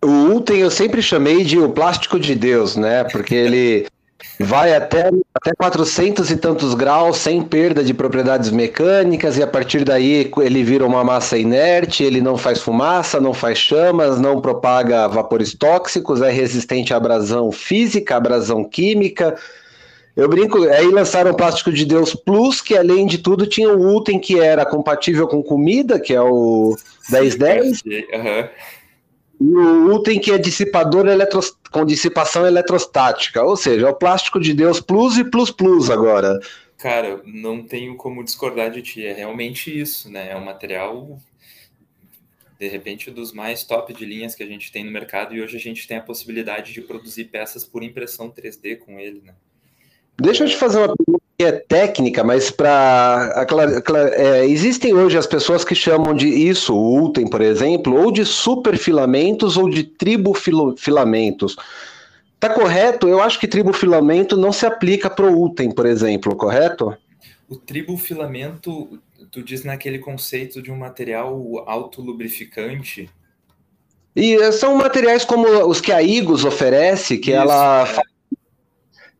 [0.00, 3.04] O Ultem eu sempre chamei de o plástico de Deus, né?
[3.04, 3.86] Porque ele
[4.38, 9.84] vai até, até 400 e tantos graus sem perda de propriedades mecânicas e a partir
[9.84, 15.08] daí ele vira uma massa inerte, ele não faz fumaça, não faz chamas, não propaga
[15.08, 19.36] vapores tóxicos, é resistente à abrasão física, abrasão química.
[20.16, 23.80] Eu brinco, aí lançaram o Plástico de Deus Plus, que além de tudo tinha o
[23.80, 26.76] Ultem que era compatível com comida, que é o
[27.08, 27.82] 1010.
[27.84, 28.48] Uhum.
[29.40, 31.56] E o Uten que é dissipador eletros...
[31.70, 36.38] com dissipação eletrostática, ou seja, é o plástico de Deus plus e plus plus agora.
[36.76, 40.30] Cara, não tenho como discordar de ti, é realmente isso, né?
[40.30, 41.18] É um material
[42.58, 45.56] de repente dos mais top de linhas que a gente tem no mercado e hoje
[45.56, 49.34] a gente tem a possibilidade de produzir peças por impressão 3D com ele, né?
[50.20, 53.46] Deixa eu te fazer uma pergunta é técnica, mas para
[54.14, 58.24] é, existem hoje as pessoas que chamam de isso, o Ultem, por exemplo, ou de
[58.24, 61.56] superfilamentos ou de tribofilamentos.
[62.40, 63.08] Tá correto?
[63.08, 66.96] Eu acho que tribofilamento não se aplica para o Ultem, por exemplo, correto?
[67.48, 73.08] O tribofilamento, tu diz naquele conceito de um material autolubrificante.
[74.14, 78.17] E são materiais como os que a Igos oferece, que Isso, ela é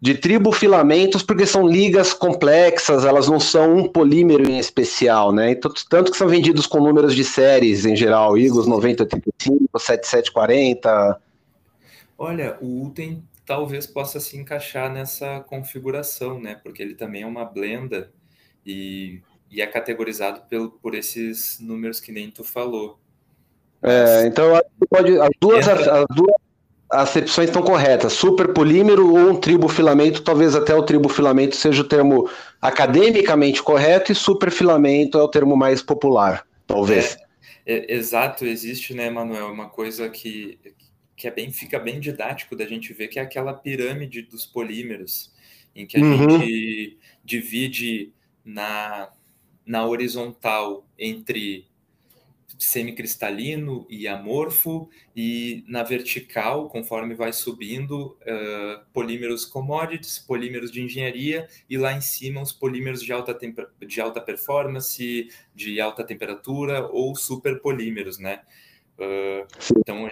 [0.01, 5.51] de tribofilamentos, porque são ligas complexas, elas não são um polímero em especial, né?
[5.51, 11.21] Então, tanto que são vendidos com números de séries em geral, Igos 9085, 7740.
[12.17, 16.55] Olha, o Uten talvez possa se encaixar nessa configuração, né?
[16.63, 18.13] Porque ele também é uma blenda
[18.65, 22.99] e, e é categorizado pelo, por esses números que nem tu falou.
[23.83, 26.48] É, então pode as duas, as duas
[26.91, 28.15] acepções estão corretas.
[28.15, 32.29] Superpolímero ou um tribofilamento, talvez até o tribofilamento seja o termo
[32.61, 37.19] academicamente correto e superfilamento é o termo mais popular, talvez.
[37.67, 40.59] É, é, exato, existe, né, Manuel, uma coisa que,
[41.15, 45.33] que é bem, fica bem didático da gente ver, que é aquela pirâmide dos polímeros,
[45.77, 46.31] em que a uhum.
[46.31, 48.13] gente divide
[48.45, 49.11] na,
[49.67, 51.68] na horizontal entre
[52.59, 61.49] semicristalino e amorfo, e na vertical, conforme vai subindo, uh, polímeros commodities, polímeros de engenharia,
[61.71, 63.39] e lá em cima os polímeros de alta,
[63.87, 68.43] de alta performance, de alta temperatura ou superpolímeros, né?
[68.99, 69.47] Uh,
[69.79, 70.11] então,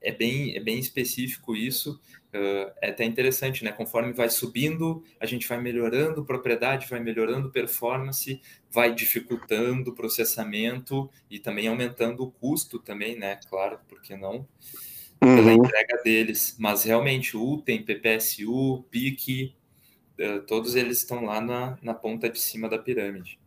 [0.00, 2.00] é bem, é bem específico isso.
[2.34, 3.70] Uh, é até interessante, né?
[3.70, 8.40] Conforme vai subindo, a gente vai melhorando propriedade, vai melhorando performance,
[8.70, 13.38] vai dificultando o processamento e também aumentando o custo também, né?
[13.50, 14.48] Claro, porque não?
[15.20, 15.52] Pela uhum.
[15.52, 16.56] entrega deles.
[16.58, 19.54] Mas realmente, UTEM, PPSU, PIC,
[20.18, 23.38] uh, todos eles estão lá na, na ponta de cima da pirâmide.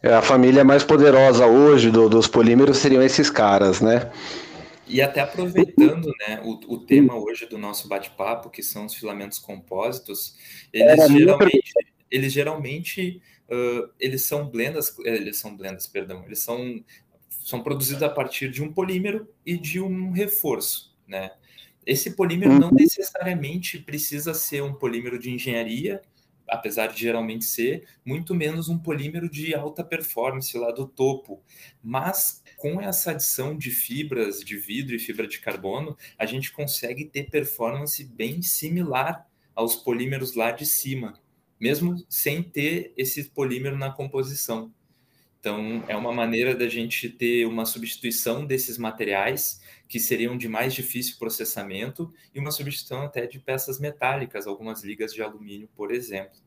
[0.00, 4.10] É, a família mais poderosa hoje do, dos polímeros seriam esses caras, né?
[4.86, 9.38] E até aproveitando né, o, o tema hoje do nosso bate-papo, que são os filamentos
[9.38, 10.36] compósitos,
[10.72, 11.72] eles geralmente,
[12.10, 16.84] eles geralmente uh, eles são blendas, eles são blendas, perdão, eles são,
[17.28, 21.30] são produzidos a partir de um polímero e de um reforço, né?
[21.84, 22.74] Esse polímero não uhum.
[22.74, 26.00] necessariamente precisa ser um polímero de engenharia,
[26.46, 31.42] apesar de geralmente ser, muito menos um polímero de alta performance lá do topo.
[31.82, 37.04] Mas com essa adição de fibras de vidro e fibra de carbono, a gente consegue
[37.04, 41.20] ter performance bem similar aos polímeros lá de cima,
[41.58, 44.72] mesmo sem ter esse polímero na composição.
[45.40, 50.72] Então, é uma maneira da gente ter uma substituição desses materiais que seriam de mais
[50.72, 56.38] difícil processamento e uma substituição até de peças metálicas, algumas ligas de alumínio, por exemplo.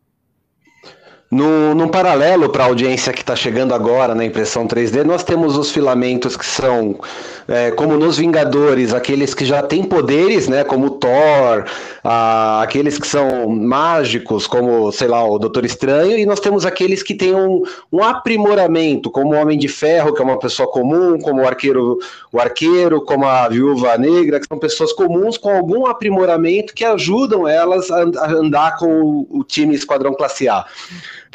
[1.36, 5.58] No, num paralelo para a audiência que está chegando agora na impressão 3D, nós temos
[5.58, 6.98] os filamentos que são,
[7.46, 11.66] é, como nos Vingadores, aqueles que já têm poderes, né, como Thor,
[12.02, 17.04] a, aqueles que são mágicos, como, sei lá, o Doutor Estranho, e nós temos aqueles
[17.04, 21.20] que têm um, um aprimoramento, como o Homem de Ferro, que é uma pessoa comum,
[21.20, 22.00] como o arqueiro,
[22.32, 27.46] o arqueiro, como a Viúva Negra, que são pessoas comuns com algum aprimoramento que ajudam
[27.46, 30.66] elas a, a andar com o, o time Esquadrão Classe A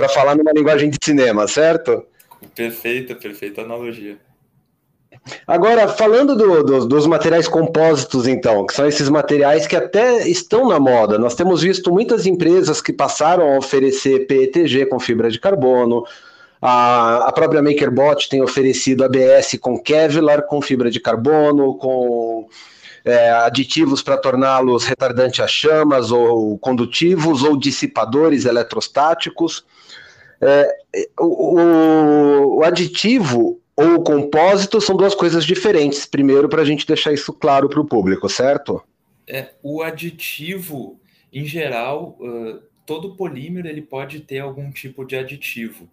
[0.01, 2.03] para falar numa linguagem de cinema, certo?
[2.55, 4.17] Perfeita, perfeita analogia.
[5.47, 10.67] Agora, falando do, do, dos materiais compósitos, então, que são esses materiais que até estão
[10.67, 15.39] na moda, nós temos visto muitas empresas que passaram a oferecer PETG com fibra de
[15.39, 16.05] carbono,
[16.63, 22.49] a, a própria MakerBot tem oferecido ABS com Kevlar, com fibra de carbono, com
[23.05, 29.63] é, aditivos para torná-los retardantes a chamas, ou condutivos, ou dissipadores eletrostáticos.
[30.43, 30.75] É,
[31.19, 36.07] o, o, aditivo ou o compósito são duas coisas diferentes.
[36.07, 38.83] Primeiro, para a gente deixar isso claro para o público, certo?
[39.27, 41.01] É, o aditivo,
[41.33, 45.89] em geral, uh, todo polímero ele pode ter algum tipo de aditivo.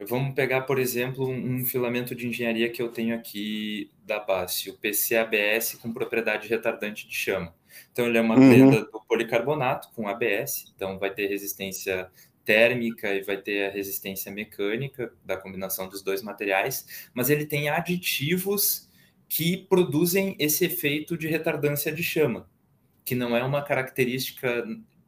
[0.00, 4.74] Vamos pegar, por exemplo, um filamento de engenharia que eu tenho aqui da base, o
[4.74, 7.52] PCABS com propriedade retardante de chama.
[7.90, 8.70] Então, ele é uma uhum.
[8.70, 12.08] do policarbonato com ABS, então vai ter resistência
[12.48, 17.68] térmica e vai ter a resistência mecânica da combinação dos dois materiais, mas ele tem
[17.68, 18.88] aditivos
[19.28, 22.48] que produzem esse efeito de retardância de chama,
[23.04, 24.64] que não é uma característica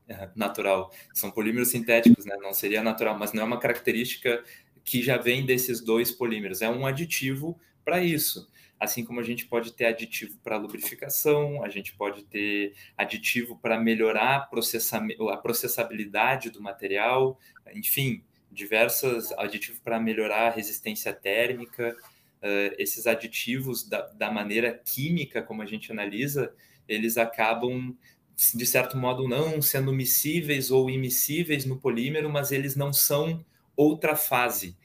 [0.07, 0.93] eh, natural.
[1.15, 2.37] São polímeros sintéticos, né?
[2.43, 4.45] Não seria natural, mas não é uma característica
[4.85, 6.61] que já vem desses dois polímeros.
[6.61, 8.50] É um aditivo para isso.
[8.81, 13.79] Assim como a gente pode ter aditivo para lubrificação, a gente pode ter aditivo para
[13.79, 14.49] melhorar
[15.31, 17.39] a processabilidade do material,
[17.75, 21.95] enfim, diversos aditivos para melhorar a resistência térmica.
[22.43, 26.55] Uh, esses aditivos, da, da maneira química como a gente analisa,
[26.89, 27.95] eles acabam
[28.55, 33.45] de certo modo não sendo miscíveis ou immiscíveis no polímero, mas eles não são
[33.77, 34.77] outra fase.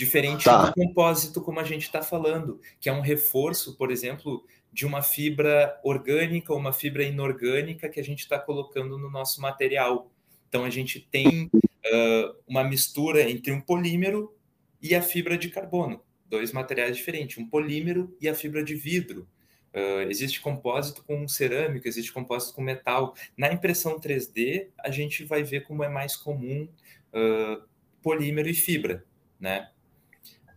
[0.00, 0.64] Diferente tá.
[0.64, 5.02] do compósito, como a gente está falando, que é um reforço, por exemplo, de uma
[5.02, 10.10] fibra orgânica ou uma fibra inorgânica que a gente está colocando no nosso material.
[10.48, 14.34] Então, a gente tem uh, uma mistura entre um polímero
[14.80, 19.28] e a fibra de carbono, dois materiais diferentes, um polímero e a fibra de vidro.
[19.74, 23.14] Uh, existe compósito com cerâmica, existe compósito com metal.
[23.36, 26.66] Na impressão 3D, a gente vai ver como é mais comum
[27.12, 27.62] uh,
[28.00, 29.04] polímero e fibra,
[29.38, 29.68] né?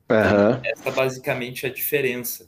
[0.10, 0.60] Uhum.
[0.64, 2.46] Essa basicamente é a diferença.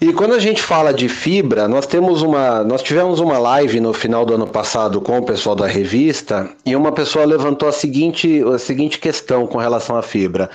[0.00, 3.92] E quando a gente fala de fibra, nós temos uma, nós tivemos uma live no
[3.92, 8.42] final do ano passado com o pessoal da revista e uma pessoa levantou a seguinte,
[8.42, 10.48] a seguinte questão com relação à fibra.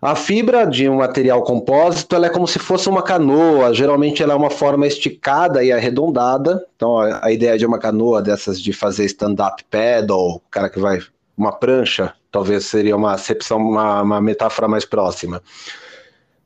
[0.00, 3.74] A fibra de um material compósito ela é como se fosse uma canoa.
[3.74, 6.64] Geralmente ela é uma forma esticada e arredondada.
[6.74, 10.80] Então a, a ideia de uma canoa dessas de fazer stand-up paddle, o cara que
[10.80, 11.00] vai
[11.40, 15.42] uma prancha, talvez seria uma acepção, uma, uma metáfora mais próxima.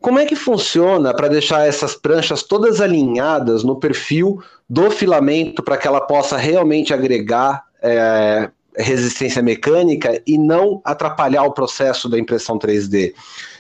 [0.00, 5.76] Como é que funciona para deixar essas pranchas todas alinhadas no perfil do filamento para
[5.76, 12.57] que ela possa realmente agregar é, resistência mecânica e não atrapalhar o processo da impressão
[12.57, 13.14] 3D?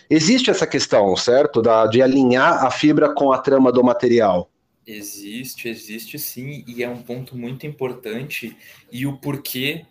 [0.08, 1.60] Existe essa questão, certo?
[1.60, 4.48] Da, de alinhar a fibra com a trama do material.
[4.86, 8.56] Existe, existe sim, e é um ponto muito importante.
[8.92, 9.86] E o porquê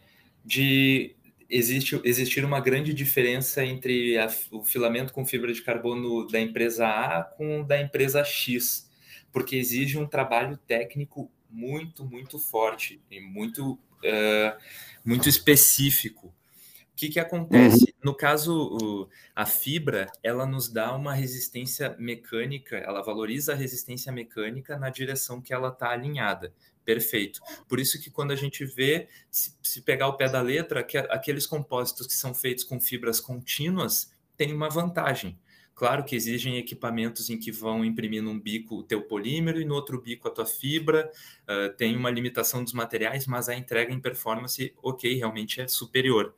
[0.45, 1.15] de
[1.53, 6.87] existe, existir uma grande diferença entre a, o filamento com fibra de carbono da empresa
[6.87, 8.89] A com da empresa X,
[9.31, 14.59] porque exige um trabalho técnico muito, muito forte e muito, uh,
[15.05, 16.27] muito específico.
[16.27, 17.85] O que, que acontece?
[17.85, 17.93] Uhum.
[18.03, 24.77] No caso, a fibra, ela nos dá uma resistência mecânica, ela valoriza a resistência mecânica
[24.77, 26.53] na direção que ela está alinhada.
[26.85, 27.39] Perfeito.
[27.67, 30.97] Por isso que quando a gente vê, se, se pegar o pé da letra, que,
[30.97, 35.39] aqueles compósitos que são feitos com fibras contínuas têm uma vantagem.
[35.75, 39.73] Claro que exigem equipamentos em que vão imprimir num bico o teu polímero e no
[39.73, 41.09] outro bico a tua fibra,
[41.43, 46.35] uh, tem uma limitação dos materiais, mas a entrega em performance, ok, realmente é superior.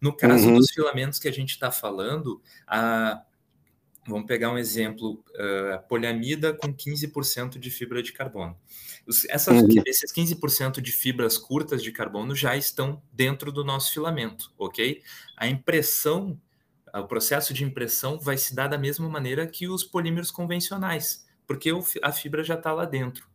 [0.00, 0.58] No caso uhum.
[0.58, 3.22] dos filamentos que a gente está falando, a,
[4.06, 8.56] vamos pegar um exemplo, uh, poliamida com 15% de fibra de carbono.
[9.28, 9.82] Essas, uhum.
[9.86, 15.02] Esses 15% de fibras curtas de carbono já estão dentro do nosso filamento, ok?
[15.36, 16.38] A impressão,
[16.94, 21.70] o processo de impressão vai se dar da mesma maneira que os polímeros convencionais, porque
[22.02, 23.26] a fibra já está lá dentro.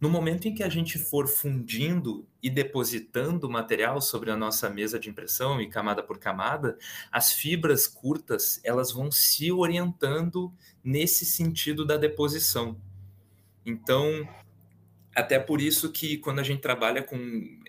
[0.00, 4.68] No momento em que a gente for fundindo e depositando o material sobre a nossa
[4.68, 6.76] mesa de impressão e camada por camada,
[7.10, 12.76] as fibras curtas elas vão se orientando nesse sentido da deposição.
[13.64, 14.28] Então,
[15.14, 17.16] até por isso que quando a gente trabalha com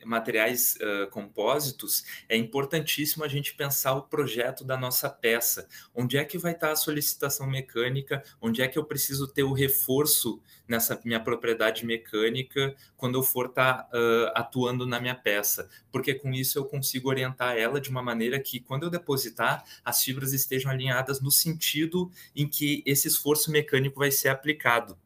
[0.05, 5.67] materiais uh, compósitos, é importantíssimo a gente pensar o projeto da nossa peça.
[5.93, 8.23] Onde é que vai estar a solicitação mecânica?
[8.41, 13.47] Onde é que eu preciso ter o reforço nessa minha propriedade mecânica quando eu for
[13.47, 15.69] estar uh, atuando na minha peça?
[15.91, 20.03] Porque com isso eu consigo orientar ela de uma maneira que, quando eu depositar, as
[20.03, 24.97] fibras estejam alinhadas no sentido em que esse esforço mecânico vai ser aplicado.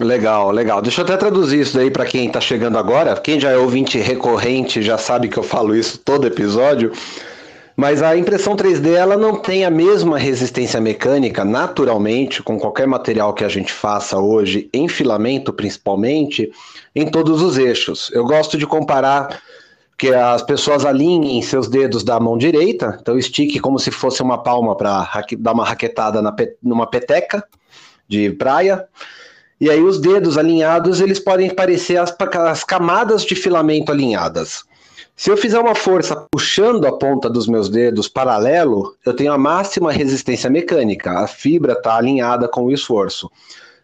[0.00, 0.82] Legal, legal.
[0.82, 3.14] Deixa eu até traduzir isso daí para quem está chegando agora.
[3.16, 6.92] Quem já é ouvinte recorrente já sabe que eu falo isso todo episódio.
[7.76, 13.34] Mas a impressão 3D ela não tem a mesma resistência mecânica, naturalmente, com qualquer material
[13.34, 16.52] que a gente faça hoje, em filamento principalmente,
[16.94, 18.10] em todos os eixos.
[18.12, 19.40] Eu gosto de comparar
[19.98, 24.38] que as pessoas alinhem seus dedos da mão direita, então estique como se fosse uma
[24.38, 27.44] palma para dar uma raquetada na, numa peteca
[28.08, 28.86] de praia.
[29.60, 32.14] E aí os dedos alinhados, eles podem parecer as,
[32.48, 34.64] as camadas de filamento alinhadas.
[35.16, 39.38] Se eu fizer uma força puxando a ponta dos meus dedos paralelo, eu tenho a
[39.38, 43.30] máxima resistência mecânica, a fibra está alinhada com o esforço.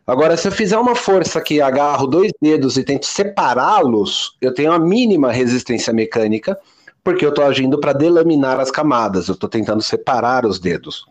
[0.05, 4.73] Agora, se eu fizer uma força que agarro dois dedos e tento separá-los, eu tenho
[4.73, 6.59] a mínima resistência mecânica,
[7.05, 11.07] porque eu estou agindo para delaminar as camadas, eu estou tentando separar os dedos.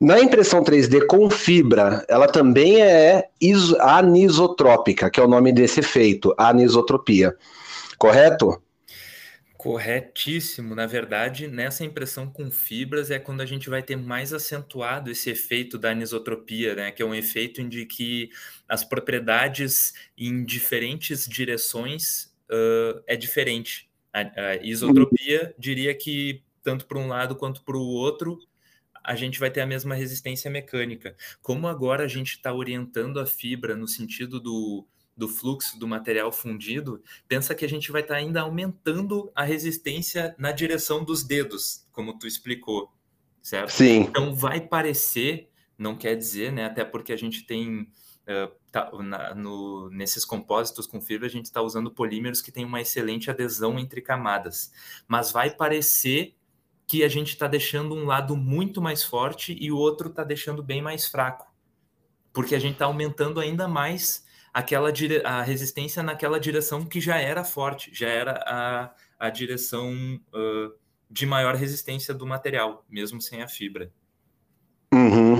[0.00, 3.28] Na impressão 3D com fibra, ela também é
[3.80, 7.36] anisotrópica, que é o nome desse efeito, anisotropia.
[7.96, 8.60] Correto?
[9.56, 10.74] Corretíssimo.
[10.74, 15.30] Na verdade, nessa impressão com fibras é quando a gente vai ter mais acentuado esse
[15.30, 16.90] efeito da anisotropia, né?
[16.90, 18.28] Que é um efeito em que
[18.68, 23.88] as propriedades em diferentes direções uh, é diferente.
[24.12, 28.38] A, a isotropia diria que tanto para um lado quanto para o outro
[29.04, 31.14] a gente vai ter a mesma resistência mecânica.
[31.42, 36.32] Como agora a gente está orientando a fibra no sentido do, do fluxo do material
[36.32, 41.22] fundido, pensa que a gente vai estar tá ainda aumentando a resistência na direção dos
[41.22, 42.90] dedos, como tu explicou,
[43.42, 43.72] certo?
[43.72, 44.00] Sim.
[44.00, 46.64] Então vai parecer, não quer dizer, né?
[46.64, 47.88] Até porque a gente tem
[48.24, 52.64] Uh, tá, na, no, nesses compósitos com fibra, a gente está usando polímeros que têm
[52.64, 54.72] uma excelente adesão entre camadas.
[55.06, 56.34] Mas vai parecer
[56.86, 60.62] que a gente está deixando um lado muito mais forte e o outro está deixando
[60.62, 61.46] bem mais fraco,
[62.32, 65.22] porque a gente está aumentando ainda mais aquela dire...
[65.24, 69.92] a resistência naquela direção que já era forte, já era a, a direção
[70.28, 70.72] uh,
[71.10, 73.90] de maior resistência do material, mesmo sem a fibra.
[74.92, 75.33] Uhum.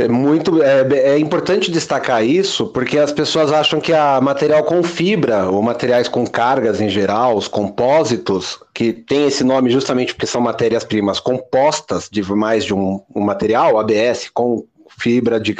[0.00, 4.80] É muito é, é, importante destacar isso, porque as pessoas acham que a material com
[4.80, 10.24] fibra, ou materiais com cargas em geral, os compósitos, que tem esse nome justamente porque
[10.24, 15.52] são matérias-primas compostas de mais de um, um, material, ABS, com fibra de,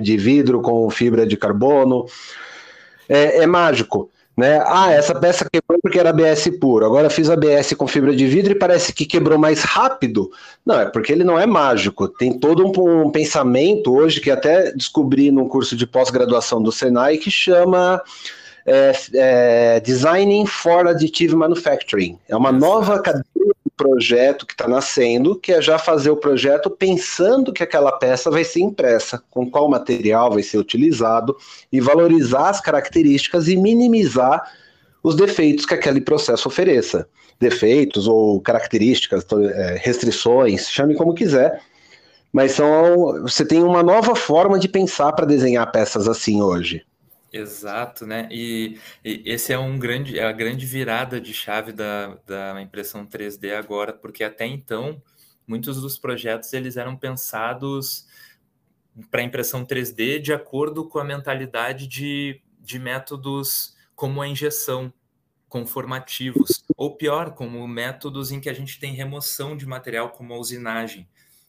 [0.00, 2.06] de vidro, com fibra de carbono,
[3.06, 4.08] é, é mágico.
[4.42, 4.60] Né?
[4.66, 6.84] Ah, essa peça quebrou porque era ABS puro.
[6.84, 10.32] Agora fiz ABS com fibra de vidro e parece que quebrou mais rápido.
[10.66, 12.08] Não, é porque ele não é mágico.
[12.08, 17.18] Tem todo um, um pensamento hoje que até descobri num curso de pós-graduação do Senai
[17.18, 18.02] que chama
[18.66, 22.18] é, é, Designing for Additive Manufacturing.
[22.28, 23.22] É uma nova cadeia
[23.76, 28.44] projeto que está nascendo, que é já fazer o projeto pensando que aquela peça vai
[28.44, 31.36] ser impressa, com qual material vai ser utilizado,
[31.70, 34.42] e valorizar as características e minimizar
[35.02, 37.08] os defeitos que aquele processo ofereça.
[37.40, 41.60] Defeitos ou características, é, restrições, chame como quiser,
[42.32, 46.82] mas são, você tem uma nova forma de pensar para desenhar peças assim hoje.
[47.32, 48.28] Exato, né?
[48.30, 53.06] E, e, esse é um grande, é a grande virada de chave da, da impressão
[53.06, 55.02] 3D agora, porque até então
[55.46, 58.06] muitos dos projetos eles eram pensados
[59.10, 64.92] para impressão 3D de acordo com a mentalidade de, de métodos como a injeção,
[65.48, 70.38] conformativos, ou pior, como métodos em que a gente tem remoção de material, como a
[70.38, 71.08] usinagem.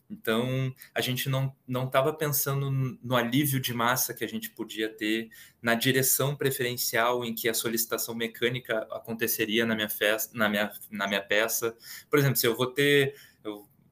[0.10, 2.70] Então, a gente não estava pensando
[3.02, 5.30] no alívio de massa que a gente podia ter,
[5.62, 11.08] na direção preferencial em que a solicitação mecânica aconteceria na minha, festa, na minha, na
[11.08, 11.76] minha peça.
[12.10, 13.16] Por exemplo, se eu vou ter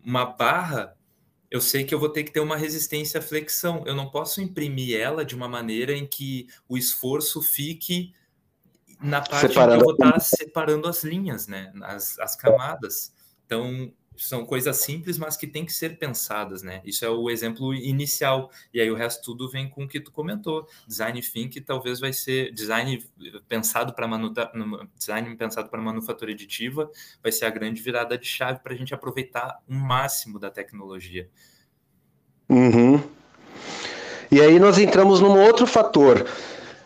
[0.03, 0.95] uma barra,
[1.49, 3.83] eu sei que eu vou ter que ter uma resistência à flexão.
[3.85, 8.13] Eu não posso imprimir ela de uma maneira em que o esforço fique
[9.01, 9.83] na parte separando.
[9.83, 11.73] que eu vou estar separando as linhas, né?
[11.81, 13.13] as, as camadas.
[13.45, 16.81] Então, são coisas simples, mas que tem que ser pensadas, né?
[16.83, 18.51] Isso é o exemplo inicial.
[18.73, 20.67] E aí o resto tudo vem com o que tu comentou.
[20.87, 23.03] Design think talvez vai ser design
[23.47, 24.07] pensado para
[24.95, 26.89] design pensado para manufatura aditiva
[27.21, 31.29] vai ser a grande virada de chave para a gente aproveitar o máximo da tecnologia.
[32.49, 33.01] Uhum.
[34.29, 36.25] E aí nós entramos num outro fator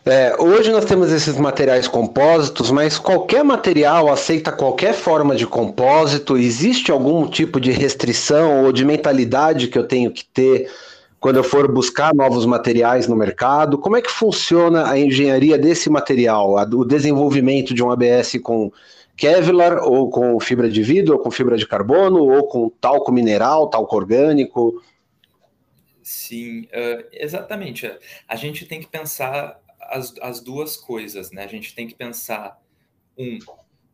[0.05, 6.37] é, hoje nós temos esses materiais compósitos, mas qualquer material aceita qualquer forma de compósito?
[6.37, 10.71] Existe algum tipo de restrição ou de mentalidade que eu tenho que ter
[11.19, 13.79] quando eu for buscar novos materiais no mercado?
[13.79, 18.71] Como é que funciona a engenharia desse material, o desenvolvimento de um ABS com
[19.17, 23.69] Kevlar, ou com fibra de vidro, ou com fibra de carbono, ou com talco mineral,
[23.69, 24.83] talco orgânico?
[26.03, 27.91] Sim, uh, exatamente.
[28.27, 29.59] A gente tem que pensar
[29.89, 31.43] as, as duas coisas, né?
[31.43, 32.61] A gente tem que pensar,
[33.17, 33.39] um,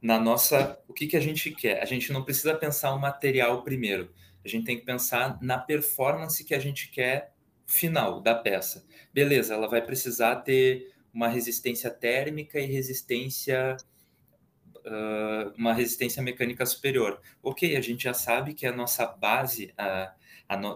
[0.01, 0.79] na nossa.
[0.87, 1.81] O que, que a gente quer?
[1.81, 4.11] A gente não precisa pensar o material primeiro.
[4.43, 7.33] A gente tem que pensar na performance que a gente quer
[7.67, 8.85] final da peça.
[9.13, 13.77] Beleza, ela vai precisar ter uma resistência térmica e resistência.
[14.77, 17.21] Uh, uma resistência mecânica superior.
[17.43, 20.11] Ok, a gente já sabe que a nossa base, a,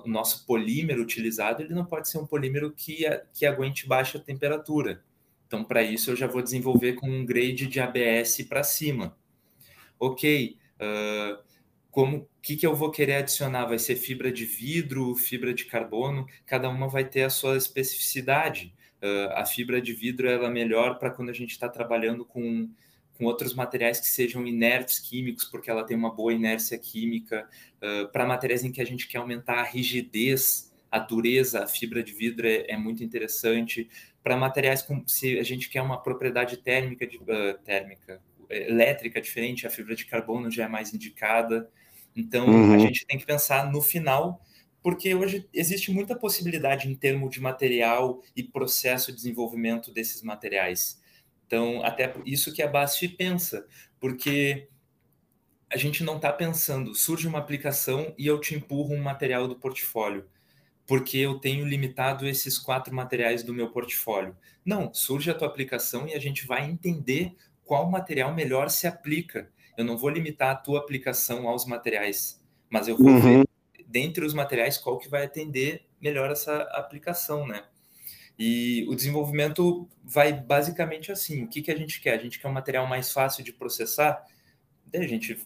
[0.04, 3.04] o nosso polímero utilizado ele não pode ser um polímero que,
[3.34, 5.04] que aguente baixa temperatura.
[5.48, 9.18] Então, para isso, eu já vou desenvolver com um grade de ABS para cima.
[10.00, 11.44] Ok, uh,
[11.92, 13.66] como que, que eu vou querer adicionar?
[13.66, 16.26] Vai ser fibra de vidro, fibra de carbono?
[16.46, 18.74] Cada uma vai ter a sua especificidade.
[19.02, 22.70] Uh, a fibra de vidro ela é melhor para quando a gente está trabalhando com
[23.18, 28.12] com outros materiais que sejam inertes químicos, porque ela tem uma boa inércia química, uh,
[28.12, 32.14] para materiais em que a gente quer aumentar a rigidez, a dureza, a fibra de
[32.14, 33.90] vidro é, é muito interessante.
[34.26, 38.20] Para materiais com, se a gente quer uma propriedade térmica, de, uh, térmica,
[38.50, 41.70] elétrica diferente, a fibra de carbono já é mais indicada.
[42.16, 42.74] Então, uhum.
[42.74, 44.42] a gente tem que pensar no final,
[44.82, 51.00] porque hoje existe muita possibilidade em termos de material e processo de desenvolvimento desses materiais.
[51.46, 53.68] Então, até isso que a BASF pensa,
[54.00, 54.68] porque
[55.72, 59.56] a gente não está pensando, surge uma aplicação e eu te empurro um material do
[59.56, 60.26] portfólio,
[60.88, 64.36] porque eu tenho limitado esses quatro materiais do meu portfólio.
[64.64, 69.50] Não, surge a tua aplicação e a gente vai entender qual material melhor se aplica.
[69.78, 73.20] Eu não vou limitar a tua aplicação aos materiais, mas eu vou uhum.
[73.20, 73.50] ver
[73.88, 77.64] dentre os materiais qual que vai atender melhor essa aplicação, né?
[78.38, 82.14] E o desenvolvimento vai basicamente assim: o que, que a gente quer?
[82.20, 84.24] A gente quer um material mais fácil de processar?
[84.86, 85.40] Daí a gente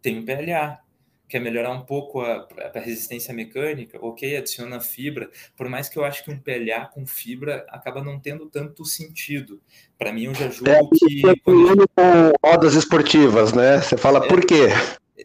[0.00, 0.80] tem um PLA,
[1.28, 5.30] quer melhorar um pouco a, a, resistência mecânica, ok, adiciona fibra.
[5.56, 9.60] Por mais que eu acho que um PLA com fibra acaba não tendo tanto sentido.
[9.98, 11.22] Para mim, eu já julgo é, que.
[11.42, 11.88] Quando...
[11.88, 13.80] com rodas esportivas, né?
[13.80, 14.68] Você fala é, por quê?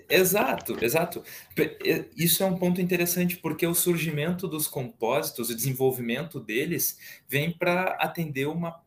[0.09, 1.23] Exato, exato.
[2.17, 6.97] Isso é um ponto interessante porque o surgimento dos compósitos, o desenvolvimento deles,
[7.29, 8.81] vem para atender uma,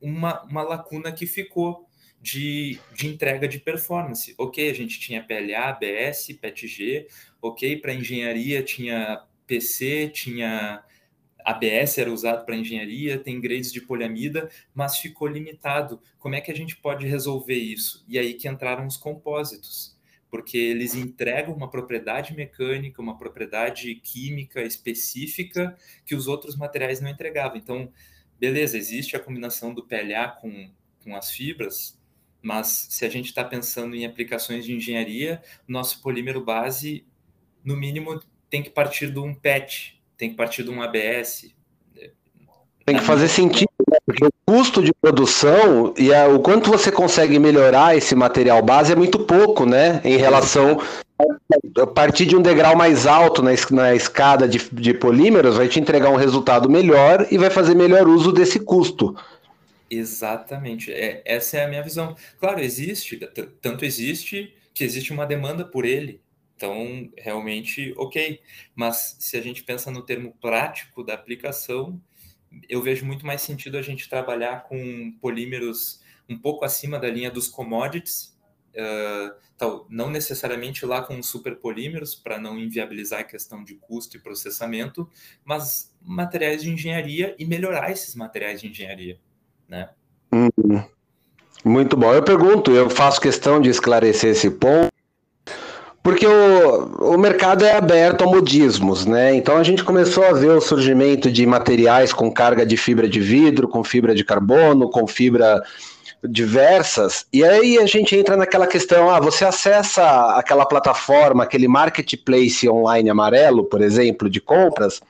[0.00, 1.87] uma, uma lacuna que ficou
[2.20, 4.34] de, de entrega de performance.
[4.38, 7.06] Ok, a gente tinha PLA, ABS, PETG,
[7.40, 10.84] ok, para engenharia tinha PC, tinha
[11.44, 16.00] ABS era usado para engenharia, tem grades de poliamida, mas ficou limitado.
[16.18, 18.04] Como é que a gente pode resolver isso?
[18.06, 19.96] E aí que entraram os compósitos
[20.30, 27.08] porque eles entregam uma propriedade mecânica, uma propriedade química específica que os outros materiais não
[27.08, 27.56] entregavam.
[27.56, 27.90] Então,
[28.38, 30.70] beleza, existe a combinação do PLA com,
[31.02, 31.97] com as fibras,
[32.48, 37.04] mas se a gente está pensando em aplicações de engenharia, nosso polímero base,
[37.62, 38.18] no mínimo,
[38.48, 41.54] tem que partir de um PET, tem que partir de um ABS.
[42.86, 43.68] Tem que fazer sentido
[44.06, 48.94] porque o custo de produção e a, o quanto você consegue melhorar esse material base
[48.94, 50.00] é muito pouco, né?
[50.02, 50.80] Em relação
[51.82, 55.78] a partir de um degrau mais alto na, na escada de, de polímeros, vai te
[55.78, 59.14] entregar um resultado melhor e vai fazer melhor uso desse custo.
[59.90, 62.14] Exatamente, é, essa é a minha visão.
[62.38, 63.18] Claro, existe,
[63.60, 66.20] tanto existe que existe uma demanda por ele.
[66.54, 68.40] Então, realmente, ok.
[68.74, 72.00] Mas se a gente pensa no termo prático da aplicação,
[72.68, 77.30] eu vejo muito mais sentido a gente trabalhar com polímeros um pouco acima da linha
[77.30, 78.36] dos commodities,
[78.74, 84.20] uh, tal, não necessariamente lá com superpolímeros, para não inviabilizar a questão de custo e
[84.20, 85.08] processamento,
[85.44, 89.18] mas materiais de engenharia e melhorar esses materiais de engenharia,
[89.68, 89.88] né?
[90.32, 90.48] Hum,
[91.64, 92.14] muito bom.
[92.14, 94.92] Eu pergunto, eu faço questão de esclarecer esse ponto,
[96.02, 99.34] porque o, o mercado é aberto a modismos, né?
[99.34, 103.20] Então a gente começou a ver o surgimento de materiais com carga de fibra de
[103.20, 105.62] vidro, com fibra de carbono, com fibra
[106.24, 112.68] diversas, e aí a gente entra naquela questão, ah, você acessa aquela plataforma, aquele marketplace
[112.68, 115.00] online amarelo, por exemplo, de compras,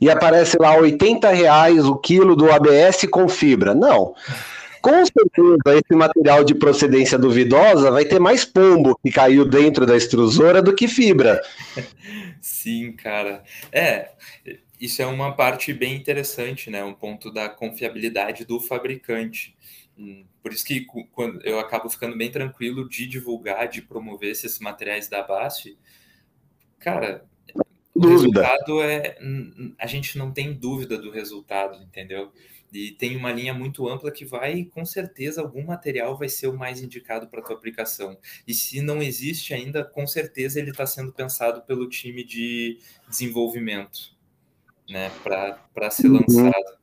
[0.00, 3.74] e aparece lá 80 reais o quilo do ABS com fibra.
[3.74, 4.14] Não.
[4.80, 9.94] Com certeza, esse material de procedência duvidosa vai ter mais pombo que caiu dentro da
[9.94, 11.40] extrusora do que fibra.
[12.40, 13.42] Sim, cara.
[13.70, 14.12] É,
[14.80, 16.82] isso é uma parte bem interessante, né?
[16.82, 19.54] Um ponto da confiabilidade do fabricante.
[19.98, 24.58] Hum, por isso que quando eu acabo ficando bem tranquilo de divulgar, de promover esses
[24.58, 25.76] materiais da BASF.
[26.78, 27.26] Cara,
[28.00, 28.42] dúvida.
[28.42, 29.18] resultado é.
[29.78, 32.32] A gente não tem dúvida do resultado, entendeu?
[32.72, 36.56] E tem uma linha muito ampla que vai, com certeza, algum material vai ser o
[36.56, 38.16] mais indicado para a tua aplicação.
[38.46, 42.78] E se não existe ainda, com certeza ele está sendo pensado pelo time de
[43.08, 44.16] desenvolvimento,
[44.88, 46.20] né, para ser uhum.
[46.20, 46.79] lançado.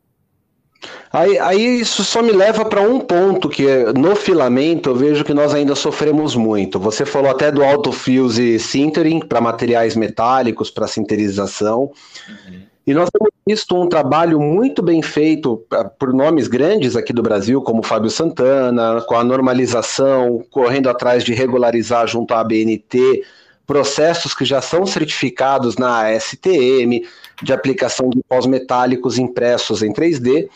[1.11, 3.65] Aí, aí, isso só me leva para um ponto que
[3.97, 6.79] no filamento eu vejo que nós ainda sofremos muito.
[6.79, 11.91] Você falou até do autofuse sintering para materiais metálicos, para sinterização.
[12.27, 12.61] Uhum.
[12.85, 17.21] E nós temos visto um trabalho muito bem feito ah, por nomes grandes aqui do
[17.21, 23.23] Brasil, como Fábio Santana, com a normalização, correndo atrás de regularizar junto à ABNT
[23.67, 27.05] processos que já são certificados na ASTM,
[27.43, 30.47] de aplicação de pós-metálicos impressos em 3D,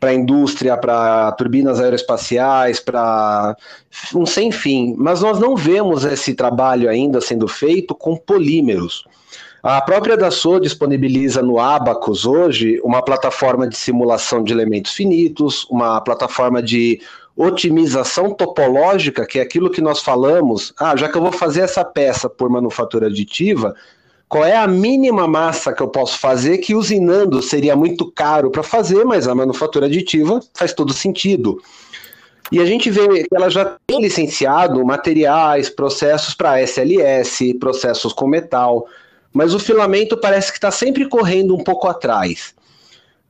[0.00, 3.54] para indústria, para turbinas aeroespaciais, para
[4.14, 4.94] um sem fim.
[4.96, 9.04] Mas nós não vemos esse trabalho ainda sendo feito com polímeros.
[9.62, 16.00] A própria Dassault disponibiliza no Abacus hoje uma plataforma de simulação de elementos finitos, uma
[16.00, 16.98] plataforma de
[17.36, 20.72] otimização topológica, que é aquilo que nós falamos.
[20.78, 23.74] Ah, já que eu vou fazer essa peça por manufatura aditiva,
[24.30, 28.62] qual é a mínima massa que eu posso fazer que usinando seria muito caro para
[28.62, 31.60] fazer, mas a manufatura aditiva faz todo sentido.
[32.50, 38.26] E a gente vê que ela já tem licenciado materiais, processos para SLS, processos com
[38.26, 38.86] metal
[39.32, 42.54] mas o filamento parece que está sempre correndo um pouco atrás.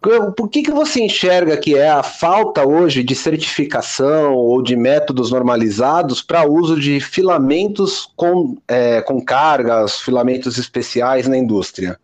[0.00, 5.30] Por que, que você enxerga que é a falta hoje de certificação ou de métodos
[5.30, 12.00] normalizados para uso de filamentos com, é, com cargas, filamentos especiais na indústria?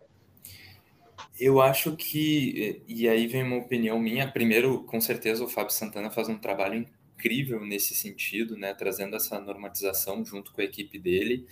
[1.39, 6.11] Eu acho que, e aí vem uma opinião minha, primeiro, com certeza o Fábio Santana
[6.11, 6.85] faz um trabalho
[7.15, 11.47] incrível nesse sentido, né, trazendo essa normatização junto com a equipe dele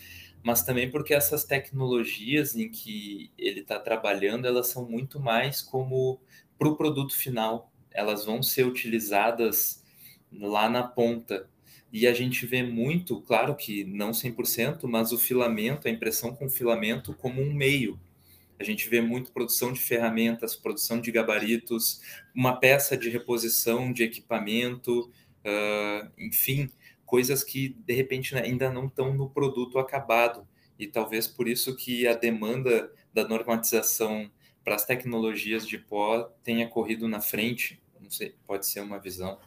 [0.45, 6.19] mas também porque essas tecnologias em que ele está trabalhando, elas são muito mais como
[6.58, 7.72] para o produto final.
[7.91, 9.84] Elas vão ser utilizadas
[10.32, 11.49] lá na ponta.
[11.91, 16.49] E a gente vê muito, claro que não 100%, mas o filamento, a impressão com
[16.49, 17.99] filamento como um meio.
[18.60, 22.01] A gente vê muito produção de ferramentas, produção de gabaritos,
[22.34, 25.10] uma peça de reposição de equipamento,
[25.45, 26.70] uh, enfim,
[27.06, 30.47] coisas que de repente ainda não estão no produto acabado
[30.78, 34.30] e talvez por isso que a demanda da normatização
[34.66, 37.80] para as tecnologias de pó tenha corrido na frente.
[38.01, 39.38] Não sei, pode ser uma visão.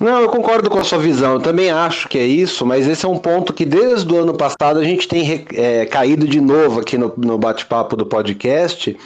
[0.00, 1.34] Não, eu concordo com a sua visão.
[1.34, 4.34] Eu também acho que é isso, mas esse é um ponto que desde o ano
[4.34, 8.96] passado a gente tem é, caído de novo aqui no, no bate-papo do podcast,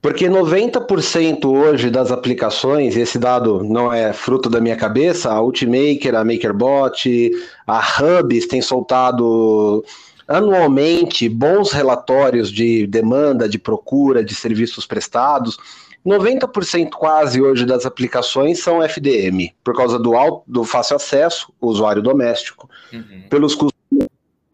[0.00, 6.14] porque 90% hoje das aplicações, esse dado não é fruto da minha cabeça, a Ultimaker,
[6.14, 7.30] a MakerBot,
[7.66, 9.84] a Hubs tem soltado
[10.26, 15.58] anualmente bons relatórios de demanda, de procura, de serviços prestados.
[16.06, 22.02] 90% quase hoje das aplicações são FDM, por causa do, alto, do fácil acesso, usuário
[22.02, 23.22] doméstico, uhum.
[23.30, 23.72] pelos custos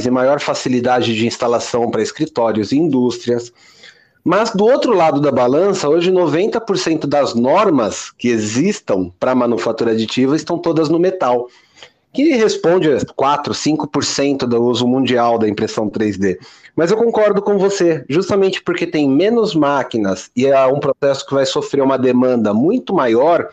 [0.00, 3.52] e maior facilidade de instalação para escritórios e indústrias.
[4.22, 10.36] Mas do outro lado da balança, hoje 90% das normas que existam para manufatura aditiva
[10.36, 11.48] estão todas no metal
[12.12, 16.38] que responde a 4, 5% do uso mundial da impressão 3D.
[16.74, 21.34] Mas eu concordo com você, justamente porque tem menos máquinas e é um processo que
[21.34, 23.48] vai sofrer uma demanda muito maior,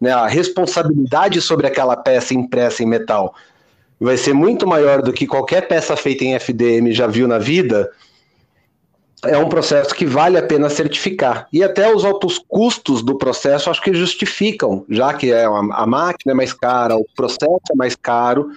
[0.00, 3.34] né, a responsabilidade sobre aquela peça impressa em metal
[4.02, 7.88] vai ser muito maior do que qualquer peça feita em FDM já viu na vida
[9.24, 11.48] é um processo que vale a pena certificar.
[11.52, 16.32] E até os altos custos do processo acho que justificam, já que é a máquina
[16.32, 18.50] é mais cara, o processo é mais caro,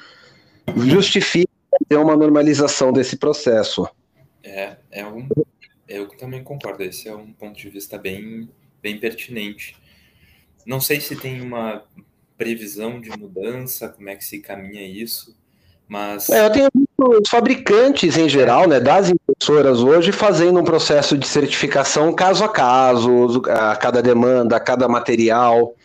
[0.76, 1.50] justifica
[1.88, 3.88] ter uma normalização desse processo.
[4.44, 5.28] É, é um,
[5.88, 8.50] eu também concordo, esse é um ponto de vista bem,
[8.82, 9.78] bem pertinente.
[10.66, 11.84] Não sei se tem uma
[12.38, 15.38] previsão de mudança, como é que se caminha isso,
[15.88, 16.30] mas...
[16.30, 16.70] É, eu tenho
[17.08, 22.50] os fabricantes em geral, né, das impressoras hoje, fazendo um processo de certificação caso a
[22.50, 25.76] caso, a cada demanda, a cada material.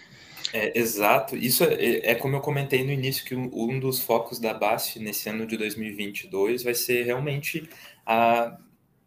[0.53, 1.37] É, exato.
[1.37, 4.99] Isso é, é, como eu comentei no início, que um, um dos focos da BASF
[4.99, 7.68] nesse ano de 2022 vai ser realmente
[8.05, 8.57] a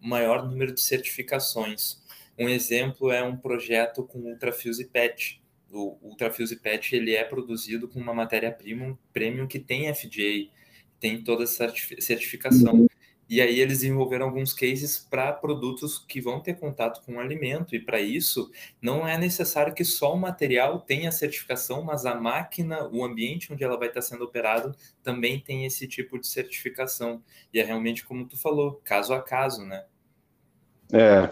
[0.01, 2.01] maior número de certificações.
[2.37, 5.41] Um exemplo é um projeto com Ultrafuse PET.
[5.71, 10.49] O Ultrafuse PET ele é produzido com uma matéria-prima premium que tem FDA,
[11.03, 11.67] tem toda essa
[11.99, 12.87] certificação.
[13.29, 17.75] E aí eles desenvolveram alguns cases para produtos que vão ter contato com o alimento,
[17.75, 18.49] e para isso
[18.81, 23.65] não é necessário que só o material tenha certificação, mas a máquina, o ambiente onde
[23.65, 24.73] ela vai estar sendo operado
[25.03, 27.21] também tem esse tipo de certificação.
[27.53, 29.83] E é realmente como tu falou, caso a caso, né?
[30.93, 31.29] É.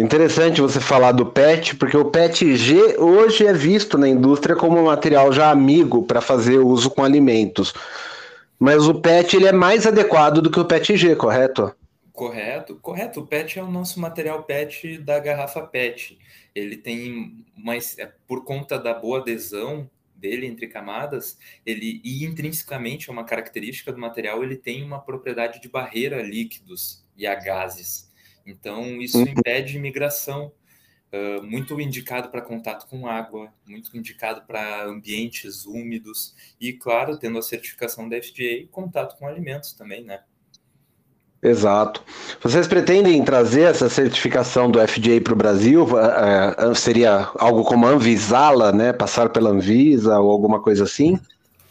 [0.00, 4.84] Interessante você falar do PET, porque o PETG hoje é visto na indústria como um
[4.84, 7.74] material já amigo para fazer uso com alimentos.
[8.60, 11.74] Mas o PET ele é mais adequado do que o PETG, correto?
[12.12, 13.20] Correto, correto.
[13.20, 16.18] O PET é o nosso material PET da garrafa PET.
[16.54, 23.08] Ele tem mais, é, por conta da boa adesão dele entre camadas, ele e intrinsecamente
[23.08, 27.34] é uma característica do material, ele tem uma propriedade de barreira a líquidos e a
[27.34, 28.12] gases.
[28.46, 29.28] Então isso uhum.
[29.28, 30.52] impede migração
[31.12, 37.36] Uh, muito indicado para contato com água, muito indicado para ambientes úmidos e, claro, tendo
[37.36, 40.20] a certificação da FDA, contato com alimentos também, né?
[41.42, 42.04] Exato.
[42.40, 45.84] Vocês pretendem trazer essa certificação do FDA para o Brasil?
[45.84, 48.92] Uh, seria algo como Anvisala, né?
[48.92, 51.18] Passar pela Anvisa ou alguma coisa assim?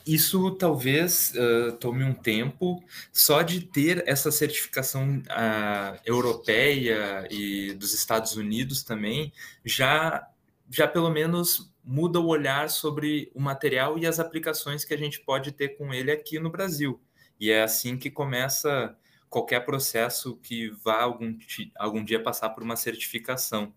[0.09, 2.83] Isso talvez uh, tome um tempo,
[3.13, 9.31] só de ter essa certificação uh, europeia e dos Estados Unidos também,
[9.63, 10.27] já,
[10.67, 15.19] já pelo menos muda o olhar sobre o material e as aplicações que a gente
[15.19, 16.99] pode ter com ele aqui no Brasil.
[17.39, 18.97] E é assim que começa
[19.29, 21.37] qualquer processo que vá algum,
[21.77, 23.71] algum dia passar por uma certificação.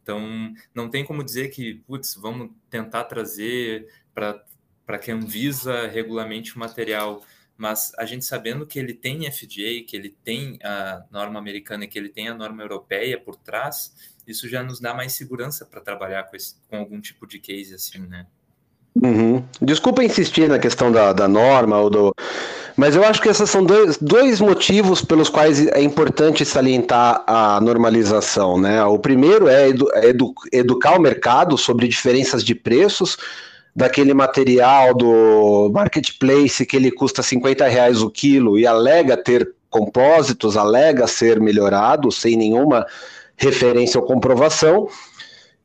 [0.00, 4.44] Então, não tem como dizer que, putz, vamos tentar trazer para
[4.86, 7.22] para que a Anvisa regulamente o material,
[7.58, 11.88] mas a gente sabendo que ele tem FDA, que ele tem a norma americana e
[11.88, 13.92] que ele tem a norma europeia por trás,
[14.26, 17.74] isso já nos dá mais segurança para trabalhar com, esse, com algum tipo de case
[17.74, 18.26] assim, né?
[19.02, 19.44] Uhum.
[19.60, 22.14] Desculpa insistir na questão da, da norma ou do.
[22.76, 27.58] Mas eu acho que esses são dois, dois motivos pelos quais é importante salientar a
[27.60, 28.58] normalização.
[28.60, 28.82] Né?
[28.84, 33.16] O primeiro é edu, é edu, educar o mercado sobre diferenças de preços,
[33.76, 40.56] daquele material do marketplace que ele custa 50 reais o quilo e alega ter compósitos,
[40.56, 42.86] alega ser melhorado sem nenhuma
[43.36, 44.88] referência ou comprovação.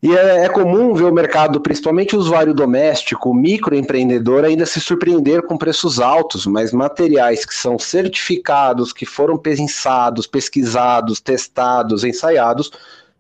[0.04, 4.82] E é, é, comum ver o mercado, principalmente o usuário doméstico, o microempreendedor, ainda se
[4.82, 12.72] surpreender com preços altos, mas materiais que são certificados, que foram pensados, pesquisados, testados, ensaiados,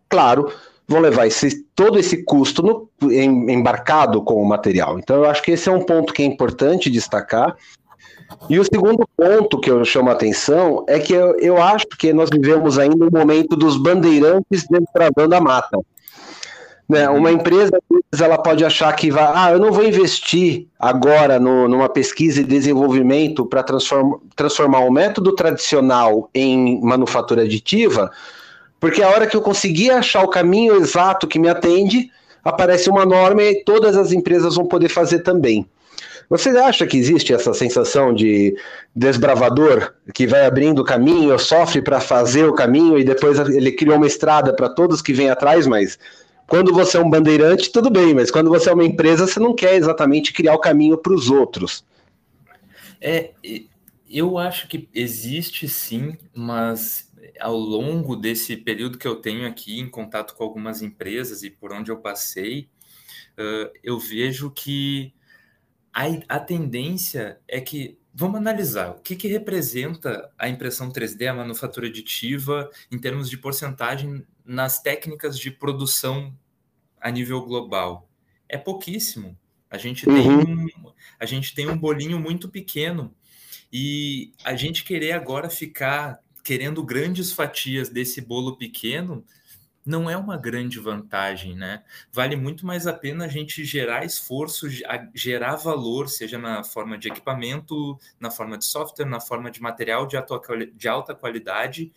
[0.09, 0.51] claro,
[0.91, 4.99] vão levar esse, todo esse custo no, em, embarcado com o material.
[4.99, 7.55] Então, eu acho que esse é um ponto que é importante destacar.
[8.49, 12.13] E o segundo ponto que eu chamo a atenção é que eu, eu acho que
[12.13, 15.79] nós vivemos ainda um momento dos bandeirantes desbravando a mata.
[16.87, 17.09] Né?
[17.09, 17.17] Uhum.
[17.17, 17.71] Uma empresa
[18.21, 22.43] ela pode achar que vai, ah, eu não vou investir agora no, numa pesquisa e
[22.43, 28.11] desenvolvimento para transform, transformar o método tradicional em manufatura aditiva,
[28.81, 32.09] porque a hora que eu conseguir achar o caminho exato que me atende,
[32.43, 35.67] aparece uma norma e todas as empresas vão poder fazer também.
[36.27, 38.57] Você acha que existe essa sensação de
[38.95, 43.97] desbravador que vai abrindo o caminho, sofre para fazer o caminho e depois ele criou
[43.97, 45.99] uma estrada para todos que vêm atrás, mas
[46.47, 49.53] quando você é um bandeirante, tudo bem, mas quando você é uma empresa, você não
[49.53, 51.85] quer exatamente criar o caminho para os outros.
[52.99, 53.31] É,
[54.09, 59.89] eu acho que existe sim, mas ao longo desse período que eu tenho aqui em
[59.89, 62.69] contato com algumas empresas e por onde eu passei,
[63.37, 65.13] uh, eu vejo que
[65.93, 71.33] a, a tendência é que Vamos analisar o que, que representa a impressão 3D, a
[71.33, 76.37] manufatura aditiva, em termos de porcentagem nas técnicas de produção
[76.99, 78.09] a nível global.
[78.49, 79.37] É pouquíssimo.
[79.69, 80.43] A gente, uhum.
[80.43, 80.67] tem, um,
[81.17, 83.15] a gente tem um bolinho muito pequeno.
[83.71, 89.25] E a gente querer agora ficar querendo grandes fatias desse bolo pequeno
[89.85, 91.83] não é uma grande vantagem, né?
[92.11, 94.67] Vale muito mais a pena a gente gerar esforço,
[95.13, 100.05] gerar valor, seja na forma de equipamento, na forma de software, na forma de material
[100.05, 101.91] de, alta qualidade,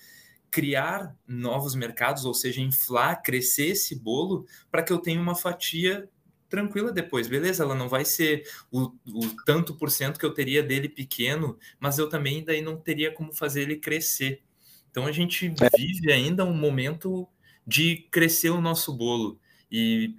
[0.50, 6.08] criar novos mercados, ou seja, inflar, crescer esse bolo para que eu tenha uma fatia
[6.54, 7.64] tranquila depois, beleza?
[7.64, 11.98] Ela não vai ser o, o, tanto por cento que eu teria dele pequeno, mas
[11.98, 14.40] eu também daí não teria como fazer ele crescer.
[14.88, 15.76] Então a gente é.
[15.76, 17.28] vive ainda um momento
[17.66, 19.40] de crescer o nosso bolo.
[19.68, 20.14] E,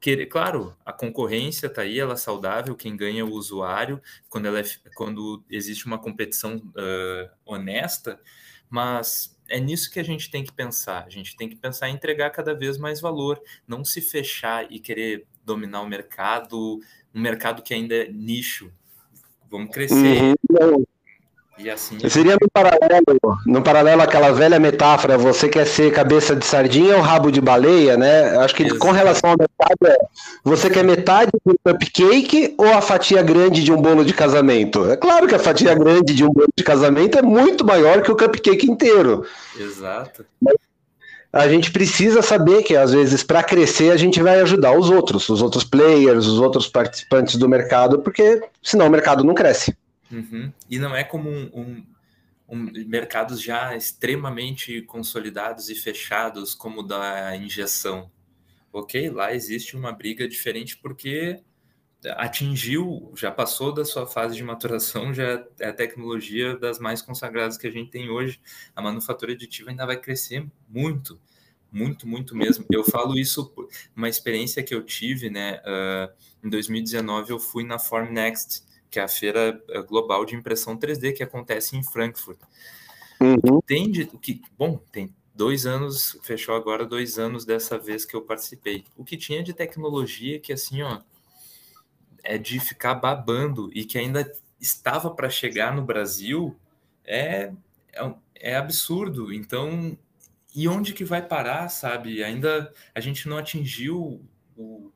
[0.00, 4.46] querer, claro, a concorrência está aí, ela é saudável, quem ganha é o usuário, quando,
[4.46, 4.64] ela é,
[4.94, 8.20] quando existe uma competição uh, honesta,
[8.68, 11.04] mas é nisso que a gente tem que pensar.
[11.04, 14.78] A gente tem que pensar em entregar cada vez mais valor, não se fechar e
[14.78, 16.80] querer dominar o mercado,
[17.14, 18.70] um mercado que ainda é nicho.
[19.50, 20.34] Vamos crescer.
[20.50, 20.84] Uhum.
[21.62, 21.98] E assim.
[22.08, 27.02] Seria no paralelo, no paralelo aquela velha metáfora, você quer ser cabeça de sardinha ou
[27.02, 28.38] rabo de baleia, né?
[28.38, 28.78] Acho que Exato.
[28.78, 29.98] com relação ao mercado é,
[30.42, 34.90] você quer metade do cupcake ou a fatia grande de um bolo de casamento?
[34.90, 38.10] É claro que a fatia grande de um bolo de casamento é muito maior que
[38.10, 39.26] o cupcake inteiro.
[39.58, 40.24] Exato.
[41.32, 45.28] A gente precisa saber que às vezes para crescer a gente vai ajudar os outros,
[45.28, 49.76] os outros players, os outros participantes do mercado, porque senão o mercado não cresce.
[50.10, 50.52] Uhum.
[50.68, 51.84] E não é como um, um,
[52.48, 58.10] um, mercados já extremamente consolidados e fechados, como da injeção.
[58.72, 61.40] Ok, lá existe uma briga diferente porque
[62.16, 67.58] atingiu, já passou da sua fase de maturação, já é a tecnologia das mais consagradas
[67.58, 68.40] que a gente tem hoje.
[68.74, 71.20] A manufatura aditiva ainda vai crescer muito,
[71.70, 72.64] muito, muito mesmo.
[72.70, 73.52] Eu falo isso,
[73.94, 75.60] uma experiência que eu tive, né?
[75.60, 80.76] Uh, em 2019 eu fui na Formnext, que é a feira eh, global de impressão
[80.76, 82.40] 3D que acontece em Frankfurt.
[83.20, 83.60] Uhum.
[83.64, 88.22] Tem de, que, bom, tem dois anos, fechou agora dois anos dessa vez que eu
[88.22, 88.84] participei.
[88.96, 91.00] O que tinha de tecnologia que assim, ó,
[92.22, 96.56] é de ficar babando e que ainda estava para chegar no Brasil
[97.04, 97.52] é,
[97.92, 99.32] é, é absurdo.
[99.32, 99.96] Então,
[100.54, 102.22] e onde que vai parar, sabe?
[102.22, 104.20] Ainda a gente não atingiu
[104.56, 104.92] o,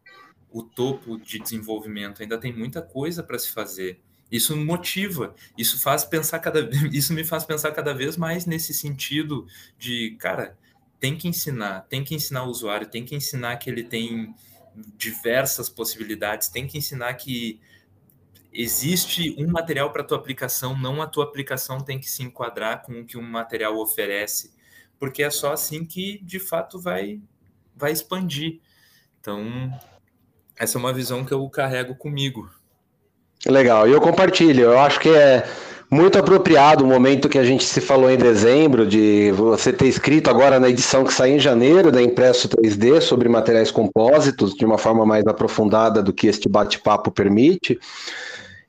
[0.50, 4.00] o topo de desenvolvimento, ainda tem muita coisa para se fazer.
[4.30, 9.46] Isso motiva, isso faz pensar cada isso me faz pensar cada vez mais nesse sentido
[9.78, 10.56] de, cara,
[10.98, 14.34] tem que ensinar, tem que ensinar o usuário, tem que ensinar que ele tem
[14.96, 17.60] diversas possibilidades, tem que ensinar que
[18.52, 23.00] existe um material para tua aplicação, não a tua aplicação tem que se enquadrar com
[23.00, 24.52] o que um material oferece,
[24.98, 27.20] porque é só assim que de fato vai
[27.76, 28.60] vai expandir.
[29.20, 29.42] Então,
[30.56, 32.48] essa é uma visão que eu carrego comigo.
[33.46, 34.64] Legal, e eu compartilho.
[34.64, 35.44] Eu acho que é
[35.94, 40.28] muito apropriado o momento que a gente se falou em dezembro, de você ter escrito
[40.28, 44.76] agora na edição que sai em janeiro da Impresso 3D sobre materiais compósitos, de uma
[44.76, 47.78] forma mais aprofundada do que este bate-papo permite.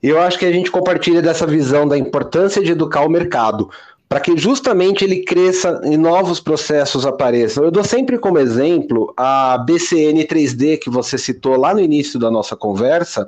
[0.03, 3.71] E eu acho que a gente compartilha dessa visão da importância de educar o mercado
[4.07, 7.63] para que justamente ele cresça e novos processos apareçam.
[7.63, 12.29] Eu dou sempre como exemplo a BCN 3D que você citou lá no início da
[12.29, 13.27] nossa conversa,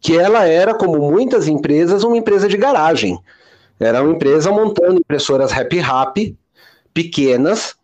[0.00, 3.18] que ela era, como muitas empresas, uma empresa de garagem.
[3.78, 6.36] Era uma empresa montando impressoras Happy,
[6.92, 7.76] pequenas,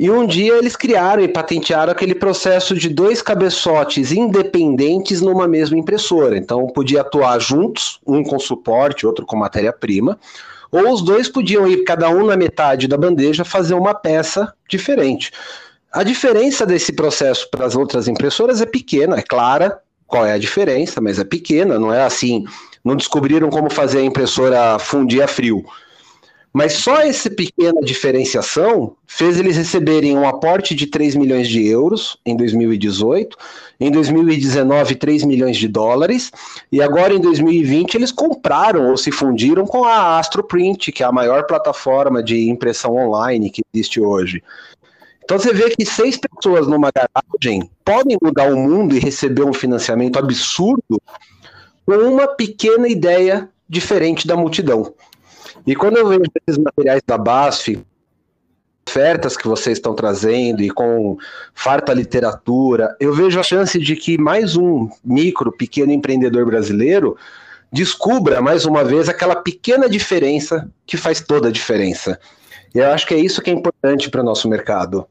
[0.00, 5.76] E um dia eles criaram e patentearam aquele processo de dois cabeçotes independentes numa mesma
[5.76, 6.38] impressora.
[6.38, 10.16] Então podia atuar juntos, um com suporte, outro com matéria-prima,
[10.70, 15.32] ou os dois podiam ir cada um na metade da bandeja fazer uma peça diferente.
[15.90, 20.38] A diferença desse processo para as outras impressoras é pequena, é clara qual é a
[20.38, 22.44] diferença, mas é pequena, não é assim,
[22.82, 25.64] não descobriram como fazer a impressora fundir a frio.
[26.52, 32.18] Mas só essa pequena diferenciação fez eles receberem um aporte de 3 milhões de euros
[32.24, 33.36] em 2018,
[33.78, 36.32] em 2019 3 milhões de dólares,
[36.72, 41.12] e agora em 2020 eles compraram ou se fundiram com a Astroprint, que é a
[41.12, 44.42] maior plataforma de impressão online que existe hoje.
[45.28, 49.52] Então você vê que seis pessoas numa garagem podem mudar o mundo e receber um
[49.52, 50.98] financiamento absurdo
[51.84, 54.94] com uma pequena ideia diferente da multidão.
[55.66, 57.78] E quando eu vejo esses materiais da BASF,
[58.88, 61.18] ofertas que vocês estão trazendo e com
[61.54, 67.18] farta literatura, eu vejo a chance de que mais um micro, pequeno empreendedor brasileiro
[67.70, 72.18] descubra mais uma vez aquela pequena diferença que faz toda a diferença.
[72.74, 75.06] E eu acho que é isso que é importante para o nosso mercado.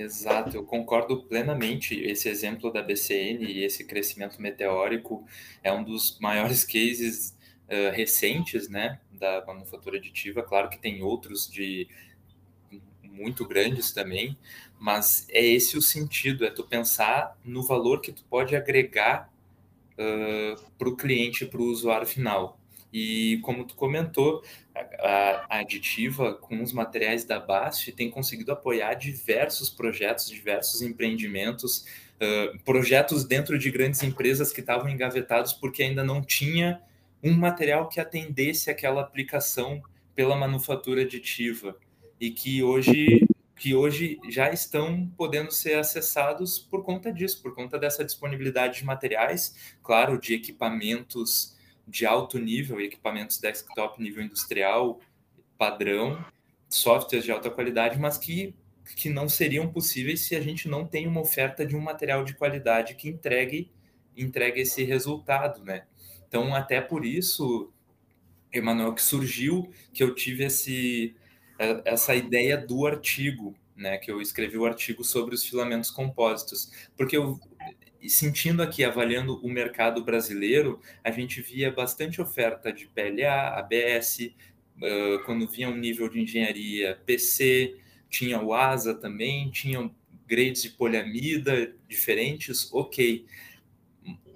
[0.00, 2.00] Exato, eu concordo plenamente.
[2.00, 5.26] Esse exemplo da BCN e esse crescimento meteórico
[5.60, 7.36] é um dos maiores cases
[7.66, 10.40] uh, recentes, né, da manufatura aditiva.
[10.42, 11.88] Claro que tem outros de
[13.02, 14.38] muito grandes também,
[14.78, 19.28] mas é esse o sentido, é tu pensar no valor que tu pode agregar
[19.94, 22.57] uh, para o cliente, para o usuário final.
[22.92, 24.42] E como tu comentou,
[24.74, 31.84] a, aditiva com os materiais da BASF tem conseguido apoiar diversos projetos, diversos empreendimentos,
[32.16, 36.80] uh, projetos dentro de grandes empresas que estavam engavetados porque ainda não tinha
[37.22, 39.82] um material que atendesse aquela aplicação
[40.14, 41.76] pela manufatura aditiva.
[42.20, 43.26] E que hoje
[43.58, 48.84] que hoje já estão podendo ser acessados por conta disso, por conta dessa disponibilidade de
[48.84, 51.57] materiais, claro, de equipamentos
[51.88, 55.00] de alto nível, equipamentos desktop nível industrial,
[55.56, 56.22] padrão,
[56.68, 58.54] softwares de alta qualidade, mas que,
[58.94, 62.34] que não seriam possíveis se a gente não tem uma oferta de um material de
[62.34, 63.72] qualidade que entregue,
[64.16, 65.86] entregue esse resultado, né?
[66.28, 67.72] Então, até por isso,
[68.52, 71.16] Emanuel, que surgiu que eu tive esse,
[71.58, 73.96] é, essa ideia do artigo, né?
[73.96, 77.40] Que eu escrevi o artigo sobre os filamentos compósitos, porque eu
[78.06, 84.30] sentindo aqui, avaliando o mercado brasileiro, a gente via bastante oferta de PLA, ABS,
[85.24, 87.76] quando vinha um nível de engenharia PC,
[88.08, 89.94] tinha o ASA também, tinham
[90.26, 93.26] grades de poliamida diferentes, ok.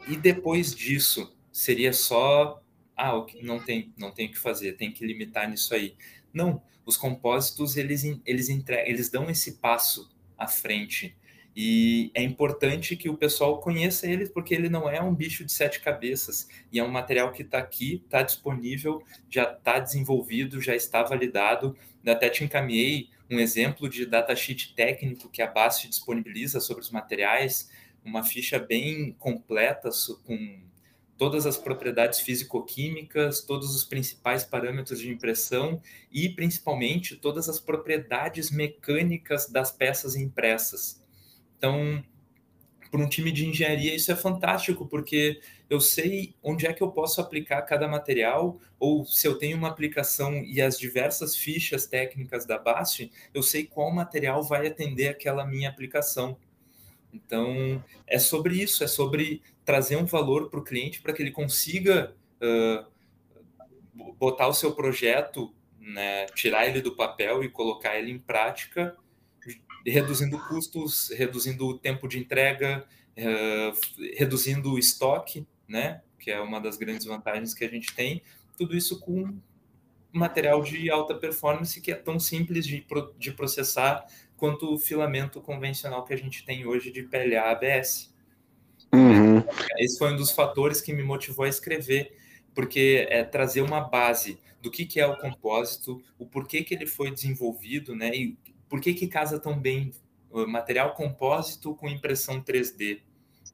[0.08, 2.62] E depois disso, seria só,
[2.96, 5.94] ah, não tem, não tem o que fazer, tem que limitar nisso aí.
[6.32, 11.14] Não, os compósitos, eles, eles, entre, eles dão esse passo à frente,
[11.54, 15.52] e é importante que o pessoal conheça ele, porque ele não é um bicho de
[15.52, 16.48] sete cabeças.
[16.72, 21.76] E é um material que está aqui, está disponível, já está desenvolvido, já está validado.
[22.02, 26.90] Eu até te encaminhei um exemplo de datasheet técnico que a BASF disponibiliza sobre os
[26.90, 27.70] materiais,
[28.04, 29.90] uma ficha bem completa
[30.24, 30.60] com
[31.18, 35.80] todas as propriedades físico-químicas, todos os principais parâmetros de impressão
[36.10, 41.01] e, principalmente, todas as propriedades mecânicas das peças impressas.
[41.62, 42.02] Então,
[42.90, 45.40] para um time de engenharia, isso é fantástico, porque
[45.70, 49.68] eu sei onde é que eu posso aplicar cada material, ou se eu tenho uma
[49.68, 55.46] aplicação e as diversas fichas técnicas da BASF, eu sei qual material vai atender aquela
[55.46, 56.36] minha aplicação.
[57.14, 61.30] Então, é sobre isso, é sobre trazer um valor para o cliente para que ele
[61.30, 62.84] consiga uh,
[64.18, 68.96] botar o seu projeto, né, tirar ele do papel e colocar ele em prática
[69.86, 72.84] reduzindo custos, reduzindo o tempo de entrega,
[73.16, 76.02] uh, reduzindo o estoque, né?
[76.18, 78.22] Que é uma das grandes vantagens que a gente tem.
[78.56, 79.36] Tudo isso com
[80.12, 82.86] material de alta performance que é tão simples de,
[83.18, 84.06] de processar
[84.36, 88.12] quanto o filamento convencional que a gente tem hoje de PLA ABS.
[88.92, 89.42] Uhum.
[89.78, 92.14] Esse foi um dos fatores que me motivou a escrever,
[92.54, 96.86] porque é trazer uma base do que, que é o compósito, o porquê que ele
[96.86, 98.36] foi desenvolvido, né, e
[98.72, 99.92] por que, que casa tão bem
[100.48, 103.02] material compósito com impressão 3D?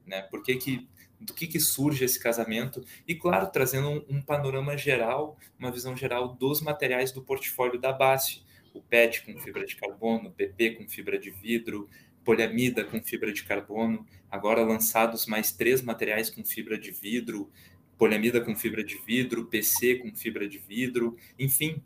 [0.07, 0.23] Né?
[0.23, 0.89] Por que, que
[1.21, 2.85] do que, que surge esse casamento?
[3.05, 7.93] E, claro, trazendo um, um, panorama geral, uma visão geral dos materiais do portfólio da
[7.93, 8.45] BASF.
[8.73, 11.91] O PET com fibra de carbono, PP com fibra de vidro,
[12.25, 17.51] poliamida com fibra de carbono, agora lançados mais três materiais com fibra de vidro,
[17.99, 21.83] poliamida com fibra de vidro, PC com fibra de vidro, enfim,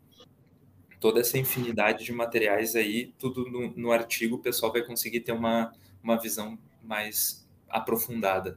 [1.03, 5.33] toda essa infinidade de materiais aí, tudo no, no artigo, o pessoal vai conseguir ter
[5.33, 8.57] uma, uma visão mais aprofundada.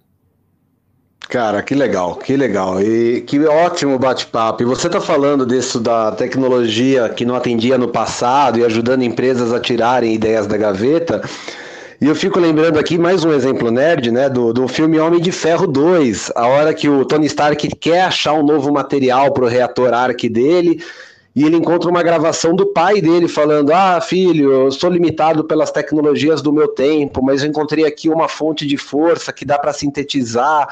[1.28, 2.80] Cara, que legal, que legal.
[2.80, 4.62] E que ótimo bate-papo.
[4.62, 9.52] E você está falando disso da tecnologia que não atendia no passado e ajudando empresas
[9.52, 11.28] a tirarem ideias da gaveta.
[12.00, 15.32] E eu fico lembrando aqui mais um exemplo nerd, né, do, do filme Homem de
[15.32, 19.48] Ferro 2, a hora que o Tony Stark quer achar um novo material para o
[19.48, 20.84] reator Ark dele,
[21.36, 25.70] e ele encontra uma gravação do pai dele falando: Ah, filho, eu sou limitado pelas
[25.70, 29.74] tecnologias do meu tempo, mas eu encontrei aqui uma fonte de força que dá para
[29.74, 30.68] sintetizar.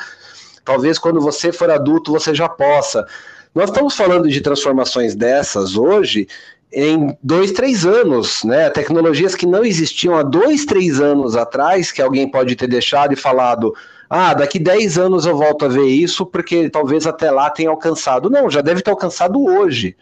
[0.64, 3.06] Talvez quando você for adulto você já possa.
[3.54, 6.28] Nós estamos falando de transformações dessas hoje
[6.72, 8.70] em dois, três anos, né?
[8.70, 13.18] Tecnologias que não existiam há dois, três anos atrás, que alguém pode ter deixado e
[13.18, 13.76] falado.
[14.10, 18.30] Ah, daqui 10 anos eu volto a ver isso, porque talvez até lá tenha alcançado.
[18.30, 19.96] Não, já deve ter alcançado hoje.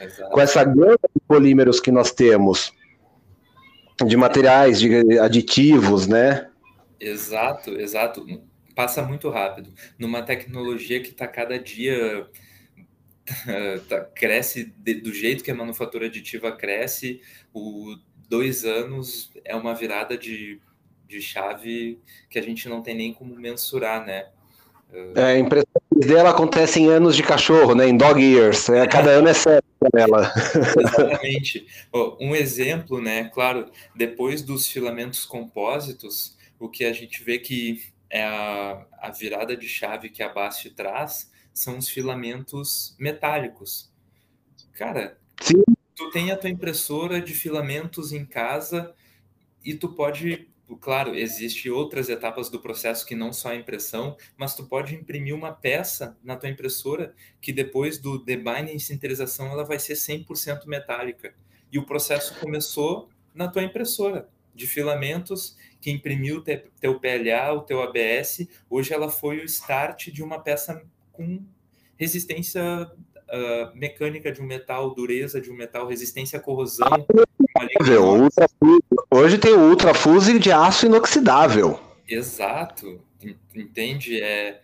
[0.00, 0.30] Exato.
[0.30, 2.72] Com essa gama de polímeros que nós temos,
[4.06, 6.48] de materiais, de aditivos, né?
[6.98, 8.24] Exato, exato
[8.80, 9.74] passa muito rápido.
[9.98, 12.26] Numa tecnologia que está cada dia
[13.88, 17.20] tá, cresce de, do jeito que a manufatura aditiva cresce,
[17.52, 17.96] o
[18.28, 20.60] dois anos é uma virada de,
[21.06, 24.30] de chave que a gente não tem nem como mensurar, né?
[25.14, 27.88] É, a impressão dela acontece em anos de cachorro, né?
[27.88, 28.68] Em dog years.
[28.68, 29.64] É, cada ano é certo
[29.94, 30.32] nela.
[30.78, 31.66] Exatamente.
[32.20, 33.30] um exemplo, né?
[33.32, 39.56] Claro, depois dos filamentos compósitos, o que a gente vê que é a, a virada
[39.56, 43.90] de chave que a Bast traz são os filamentos metálicos.
[44.72, 45.62] Cara, Sim.
[45.94, 48.94] tu tem a tua impressora de filamentos em casa
[49.64, 54.54] e tu pode, claro, existe outras etapas do processo que não só a impressão, mas
[54.54, 59.64] tu pode imprimir uma peça na tua impressora que depois do debinding e sinterização ela
[59.64, 61.34] vai ser 100% metálica.
[61.72, 67.62] E o processo começou na tua impressora de filamentos que imprimiu o teu PLA, o
[67.62, 71.42] teu ABS, hoje ela foi o start de uma peça com
[71.96, 72.62] resistência
[73.30, 76.88] uh, mecânica de um metal, dureza de um metal, resistência à corrosão.
[76.90, 76.98] Ah,
[79.10, 81.80] hoje tem o ultrafuse de aço inoxidável.
[82.08, 83.00] Exato,
[83.54, 84.20] entende?
[84.20, 84.60] É,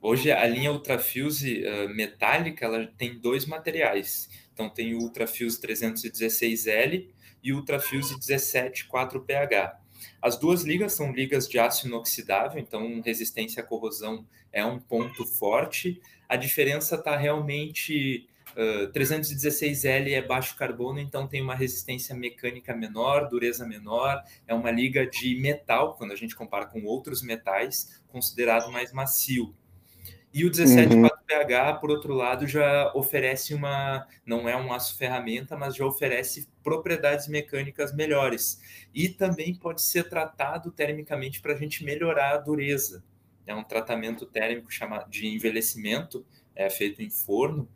[0.00, 4.28] hoje a linha Ultrafuse uh, metálica ela tem dois materiais.
[4.52, 7.08] Então tem o Ultrafuse 316L
[7.42, 9.72] e o Ultrafuse 17 4PH.
[10.20, 15.24] As duas ligas são ligas de aço inoxidável, então resistência à corrosão é um ponto
[15.24, 16.00] forte.
[16.28, 23.28] A diferença está realmente uh, 316L é baixo carbono, então tem uma resistência mecânica menor,
[23.28, 28.70] dureza menor, é uma liga de metal, quando a gente compara com outros metais, considerado
[28.70, 29.54] mais macio.
[30.34, 31.80] E o 174pH, uhum.
[31.80, 34.06] por outro lado, já oferece uma.
[34.24, 38.60] Não é um aço ferramenta, mas já oferece propriedades mecânicas melhores.
[38.94, 43.04] E também pode ser tratado termicamente para a gente melhorar a dureza.
[43.46, 46.24] É um tratamento térmico chamado de envelhecimento,
[46.54, 47.68] é feito em forno,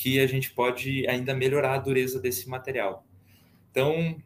[0.00, 3.04] que a gente pode ainda melhorar a dureza desse material.
[3.70, 4.16] Então,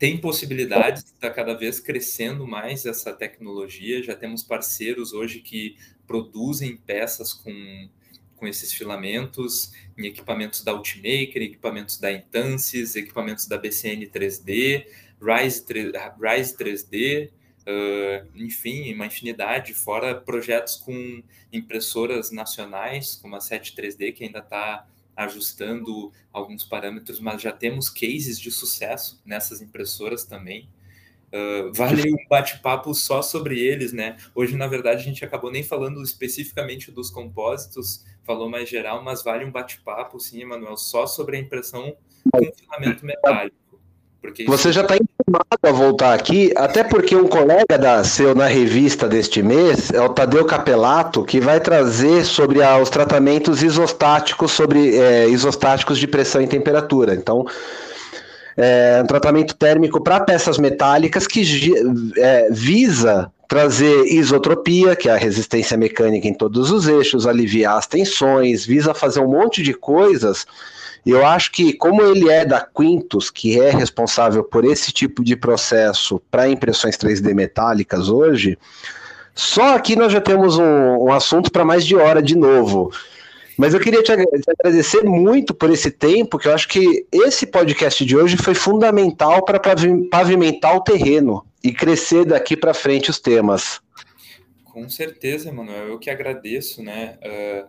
[0.00, 4.02] tem possibilidades, está cada vez crescendo mais essa tecnologia.
[4.02, 5.76] Já temos parceiros hoje que
[6.08, 7.88] produzem peças com,
[8.34, 14.86] com esses filamentos em equipamentos da Ultimaker, equipamentos da Intances, equipamentos da BCN 3D,
[15.22, 17.30] Rise, 3, Rise 3D,
[17.70, 24.86] uh, enfim, uma infinidade, fora projetos com impressoras nacionais, como a 73D, que ainda está
[25.16, 30.68] ajustando alguns parâmetros, mas já temos cases de sucesso nessas impressoras também.
[31.32, 34.16] Uh, vale um bate-papo só sobre eles, né?
[34.34, 39.22] Hoje, na verdade, a gente acabou nem falando especificamente dos compósitos, falou mais geral, mas
[39.22, 41.96] vale um bate-papo, sim, Emanuel, só sobre a impressão
[42.32, 43.59] com filamento metálico.
[44.20, 48.46] Porque Você já está informado a voltar aqui, até porque um colega da seu na
[48.46, 54.96] revista deste mês é o Tadeu Capelato, que vai trazer sobre os tratamentos isostáticos sobre
[54.96, 57.14] é, isostáticos de pressão e temperatura.
[57.14, 57.46] Então,
[58.56, 61.72] é um tratamento térmico para peças metálicas que
[62.18, 67.86] é, visa trazer isotropia, que é a resistência mecânica em todos os eixos, aliviar as
[67.86, 70.46] tensões, visa fazer um monte de coisas.
[71.04, 75.34] Eu acho que, como ele é da Quintus, que é responsável por esse tipo de
[75.34, 78.58] processo para impressões 3D metálicas hoje,
[79.34, 82.92] só aqui nós já temos um, um assunto para mais de hora de novo.
[83.56, 88.04] Mas eu queria te agradecer muito por esse tempo, que eu acho que esse podcast
[88.04, 89.60] de hoje foi fundamental para
[90.10, 93.80] pavimentar o terreno e crescer daqui para frente os temas.
[94.64, 95.88] Com certeza, Emanuel.
[95.88, 97.18] Eu que agradeço, né?
[97.22, 97.68] Uh,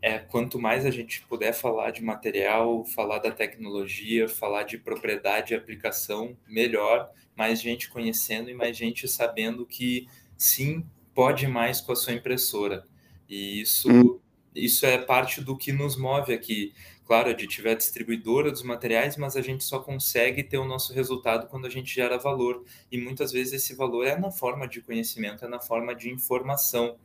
[0.00, 5.52] é, quanto mais a gente puder falar de material, falar da tecnologia, falar de propriedade
[5.52, 7.10] e aplicação, melhor.
[7.36, 12.84] Mais gente conhecendo e mais gente sabendo que sim, pode mais com a sua impressora.
[13.28, 14.20] E isso, hum.
[14.54, 16.72] isso é parte do que nos move aqui.
[17.08, 20.66] Claro, a Aditivo é a distribuidora dos materiais, mas a gente só consegue ter o
[20.66, 22.62] nosso resultado quando a gente gera valor.
[22.92, 26.96] E muitas vezes esse valor é na forma de conhecimento, é na forma de informação.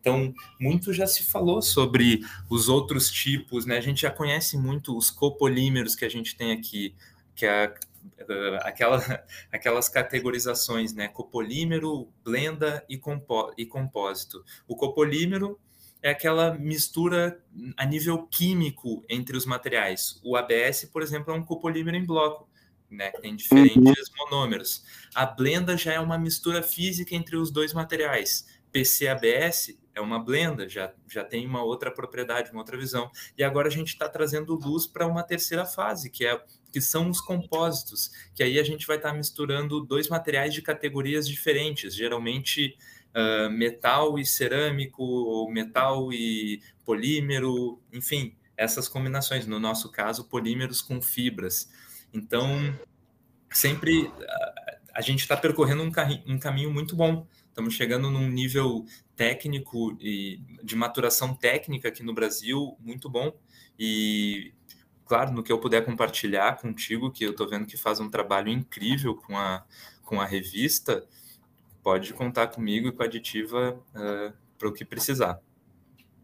[0.00, 3.76] Então, muito já se falou sobre os outros tipos, né?
[3.76, 6.94] A gente já conhece muito os copolímeros que a gente tem aqui,
[7.34, 7.74] que é
[8.62, 8.98] aquela,
[9.52, 11.08] aquelas categorizações, né?
[11.08, 14.42] Copolímero, blenda e, compó e compósito.
[14.66, 15.58] O copolímero
[16.02, 17.38] é aquela mistura
[17.76, 20.18] a nível químico entre os materiais.
[20.24, 22.48] O ABS, por exemplo, é um copolímero em bloco,
[22.90, 23.10] né?
[23.10, 23.76] Tem diferentes
[24.08, 24.16] uhum.
[24.18, 24.82] monômeros.
[25.14, 28.46] A blenda já é uma mistura física entre os dois materiais.
[28.72, 33.10] PCABS é uma blenda, já, já tem uma outra propriedade, uma outra visão.
[33.36, 36.40] E agora a gente está trazendo luz para uma terceira fase, que, é,
[36.72, 40.62] que são os compósitos, que aí a gente vai estar tá misturando dois materiais de
[40.62, 42.76] categorias diferentes, geralmente
[43.10, 49.46] uh, metal e cerâmico, ou metal e polímero, enfim, essas combinações.
[49.46, 51.68] No nosso caso, polímeros com fibras.
[52.12, 52.74] Então,
[53.50, 55.92] sempre uh, a gente está percorrendo um,
[56.26, 57.26] um caminho muito bom
[57.60, 63.38] Estamos chegando num nível técnico e de maturação técnica aqui no Brasil muito bom.
[63.78, 64.54] E,
[65.04, 68.48] claro, no que eu puder compartilhar contigo, que eu estou vendo que faz um trabalho
[68.48, 69.62] incrível com a,
[70.06, 71.06] com a revista,
[71.82, 75.38] pode contar comigo e com a Aditiva uh, para o que precisar.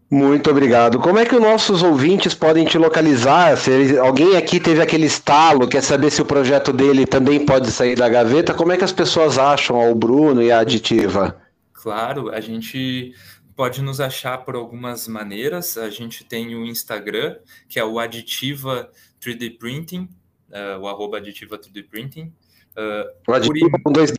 [0.08, 1.00] Muito obrigado.
[1.00, 3.56] Como é que os nossos ouvintes podem te localizar?
[3.56, 7.96] Se alguém aqui teve aquele estalo, quer saber se o projeto dele também pode sair
[7.96, 11.36] da gaveta, como é que as pessoas acham o Bruno e a aditiva?
[11.72, 13.14] Claro, a gente
[13.56, 15.76] pode nos achar por algumas maneiras.
[15.76, 17.36] A gente tem o Instagram,
[17.68, 18.88] que é o Aditiva
[19.20, 20.08] 3D Printing,
[20.50, 22.32] uh, o arroba Aditiva 3D Printing.
[22.76, 24.12] Uh, o Aditiva com dois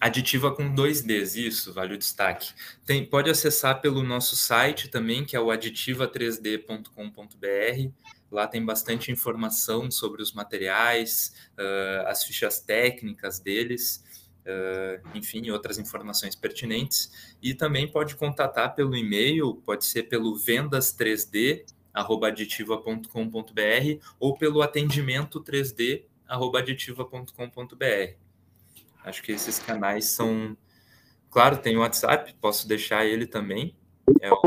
[0.00, 2.54] Aditiva com dois Ds, isso, vale o destaque.
[2.86, 7.92] Tem, pode acessar pelo nosso site também, que é o aditiva3d.com.br.
[8.30, 14.02] Lá tem bastante informação sobre os materiais, uh, as fichas técnicas deles,
[14.46, 17.36] uh, enfim, outras informações pertinentes.
[17.42, 23.04] E também pode contatar pelo e-mail, pode ser pelo vendas3d aditiva.com.br
[24.18, 26.04] ou pelo atendimento 3D
[26.56, 28.29] aditiva.com.br.
[29.04, 30.56] Acho que esses canais são.
[31.30, 33.76] Claro, tem o WhatsApp, posso deixar ele também.
[34.20, 34.40] É o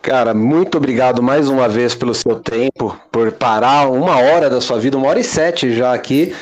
[0.00, 4.78] Cara, muito obrigado mais uma vez pelo seu tempo, por parar uma hora da sua
[4.78, 6.32] vida, uma hora e sete já aqui,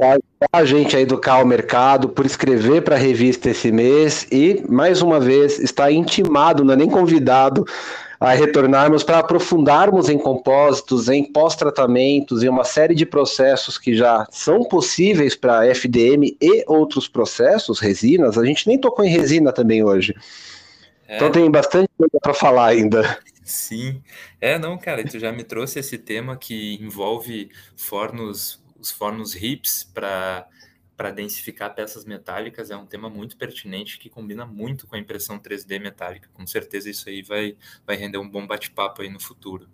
[0.00, 4.64] para a gente a educar o mercado, por escrever para a revista esse mês e,
[4.66, 7.66] mais uma vez, está intimado, não é nem convidado,
[8.18, 14.26] a retornarmos para aprofundarmos em compósitos, em pós-tratamentos e uma série de processos que já
[14.30, 18.36] são possíveis para FDM e outros processos, resinas.
[18.36, 20.14] A gente nem tocou em resina também hoje.
[21.08, 21.16] É.
[21.16, 23.18] Então tem bastante coisa para falar ainda.
[23.42, 24.02] Sim.
[24.40, 29.84] É, não, cara, tu já me trouxe esse tema que envolve fornos os fornos HIPS
[29.92, 30.46] para
[30.96, 35.38] para densificar peças metálicas é um tema muito pertinente que combina muito com a impressão
[35.38, 36.28] 3D metálica.
[36.34, 39.66] Com certeza isso aí vai, vai render um bom bate-papo aí no futuro.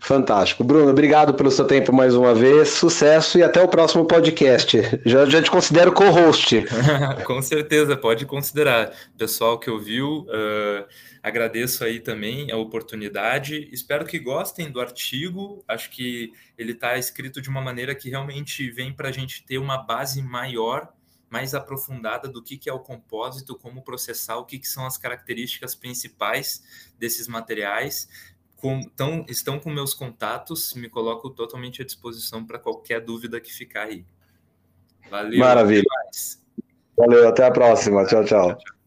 [0.00, 0.64] Fantástico.
[0.64, 2.70] Bruno, obrigado pelo seu tempo mais uma vez.
[2.70, 4.80] Sucesso e até o próximo podcast.
[5.04, 6.64] Já, já te considero co-host.
[7.26, 8.92] Com certeza, pode considerar.
[9.18, 10.86] Pessoal que ouviu, uh,
[11.28, 13.68] agradeço aí também a oportunidade.
[13.72, 15.62] Espero que gostem do artigo.
[15.68, 19.58] Acho que ele está escrito de uma maneira que realmente vem para a gente ter
[19.58, 20.92] uma base maior
[21.30, 24.96] mais aprofundada do que, que é o compósito, como processar, o que, que são as
[24.96, 26.62] características principais
[26.98, 28.08] desses materiais
[28.58, 33.52] com, tão, estão com meus contatos, me coloco totalmente à disposição para qualquer dúvida que
[33.52, 34.04] ficar aí.
[35.08, 35.38] Valeu.
[35.38, 35.84] Maravilha.
[36.96, 38.04] Valeu, até a próxima.
[38.04, 38.24] tchau.
[38.24, 38.56] tchau.
[38.56, 38.77] tchau.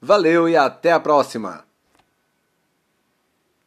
[0.00, 1.71] Valeu e até a próxima!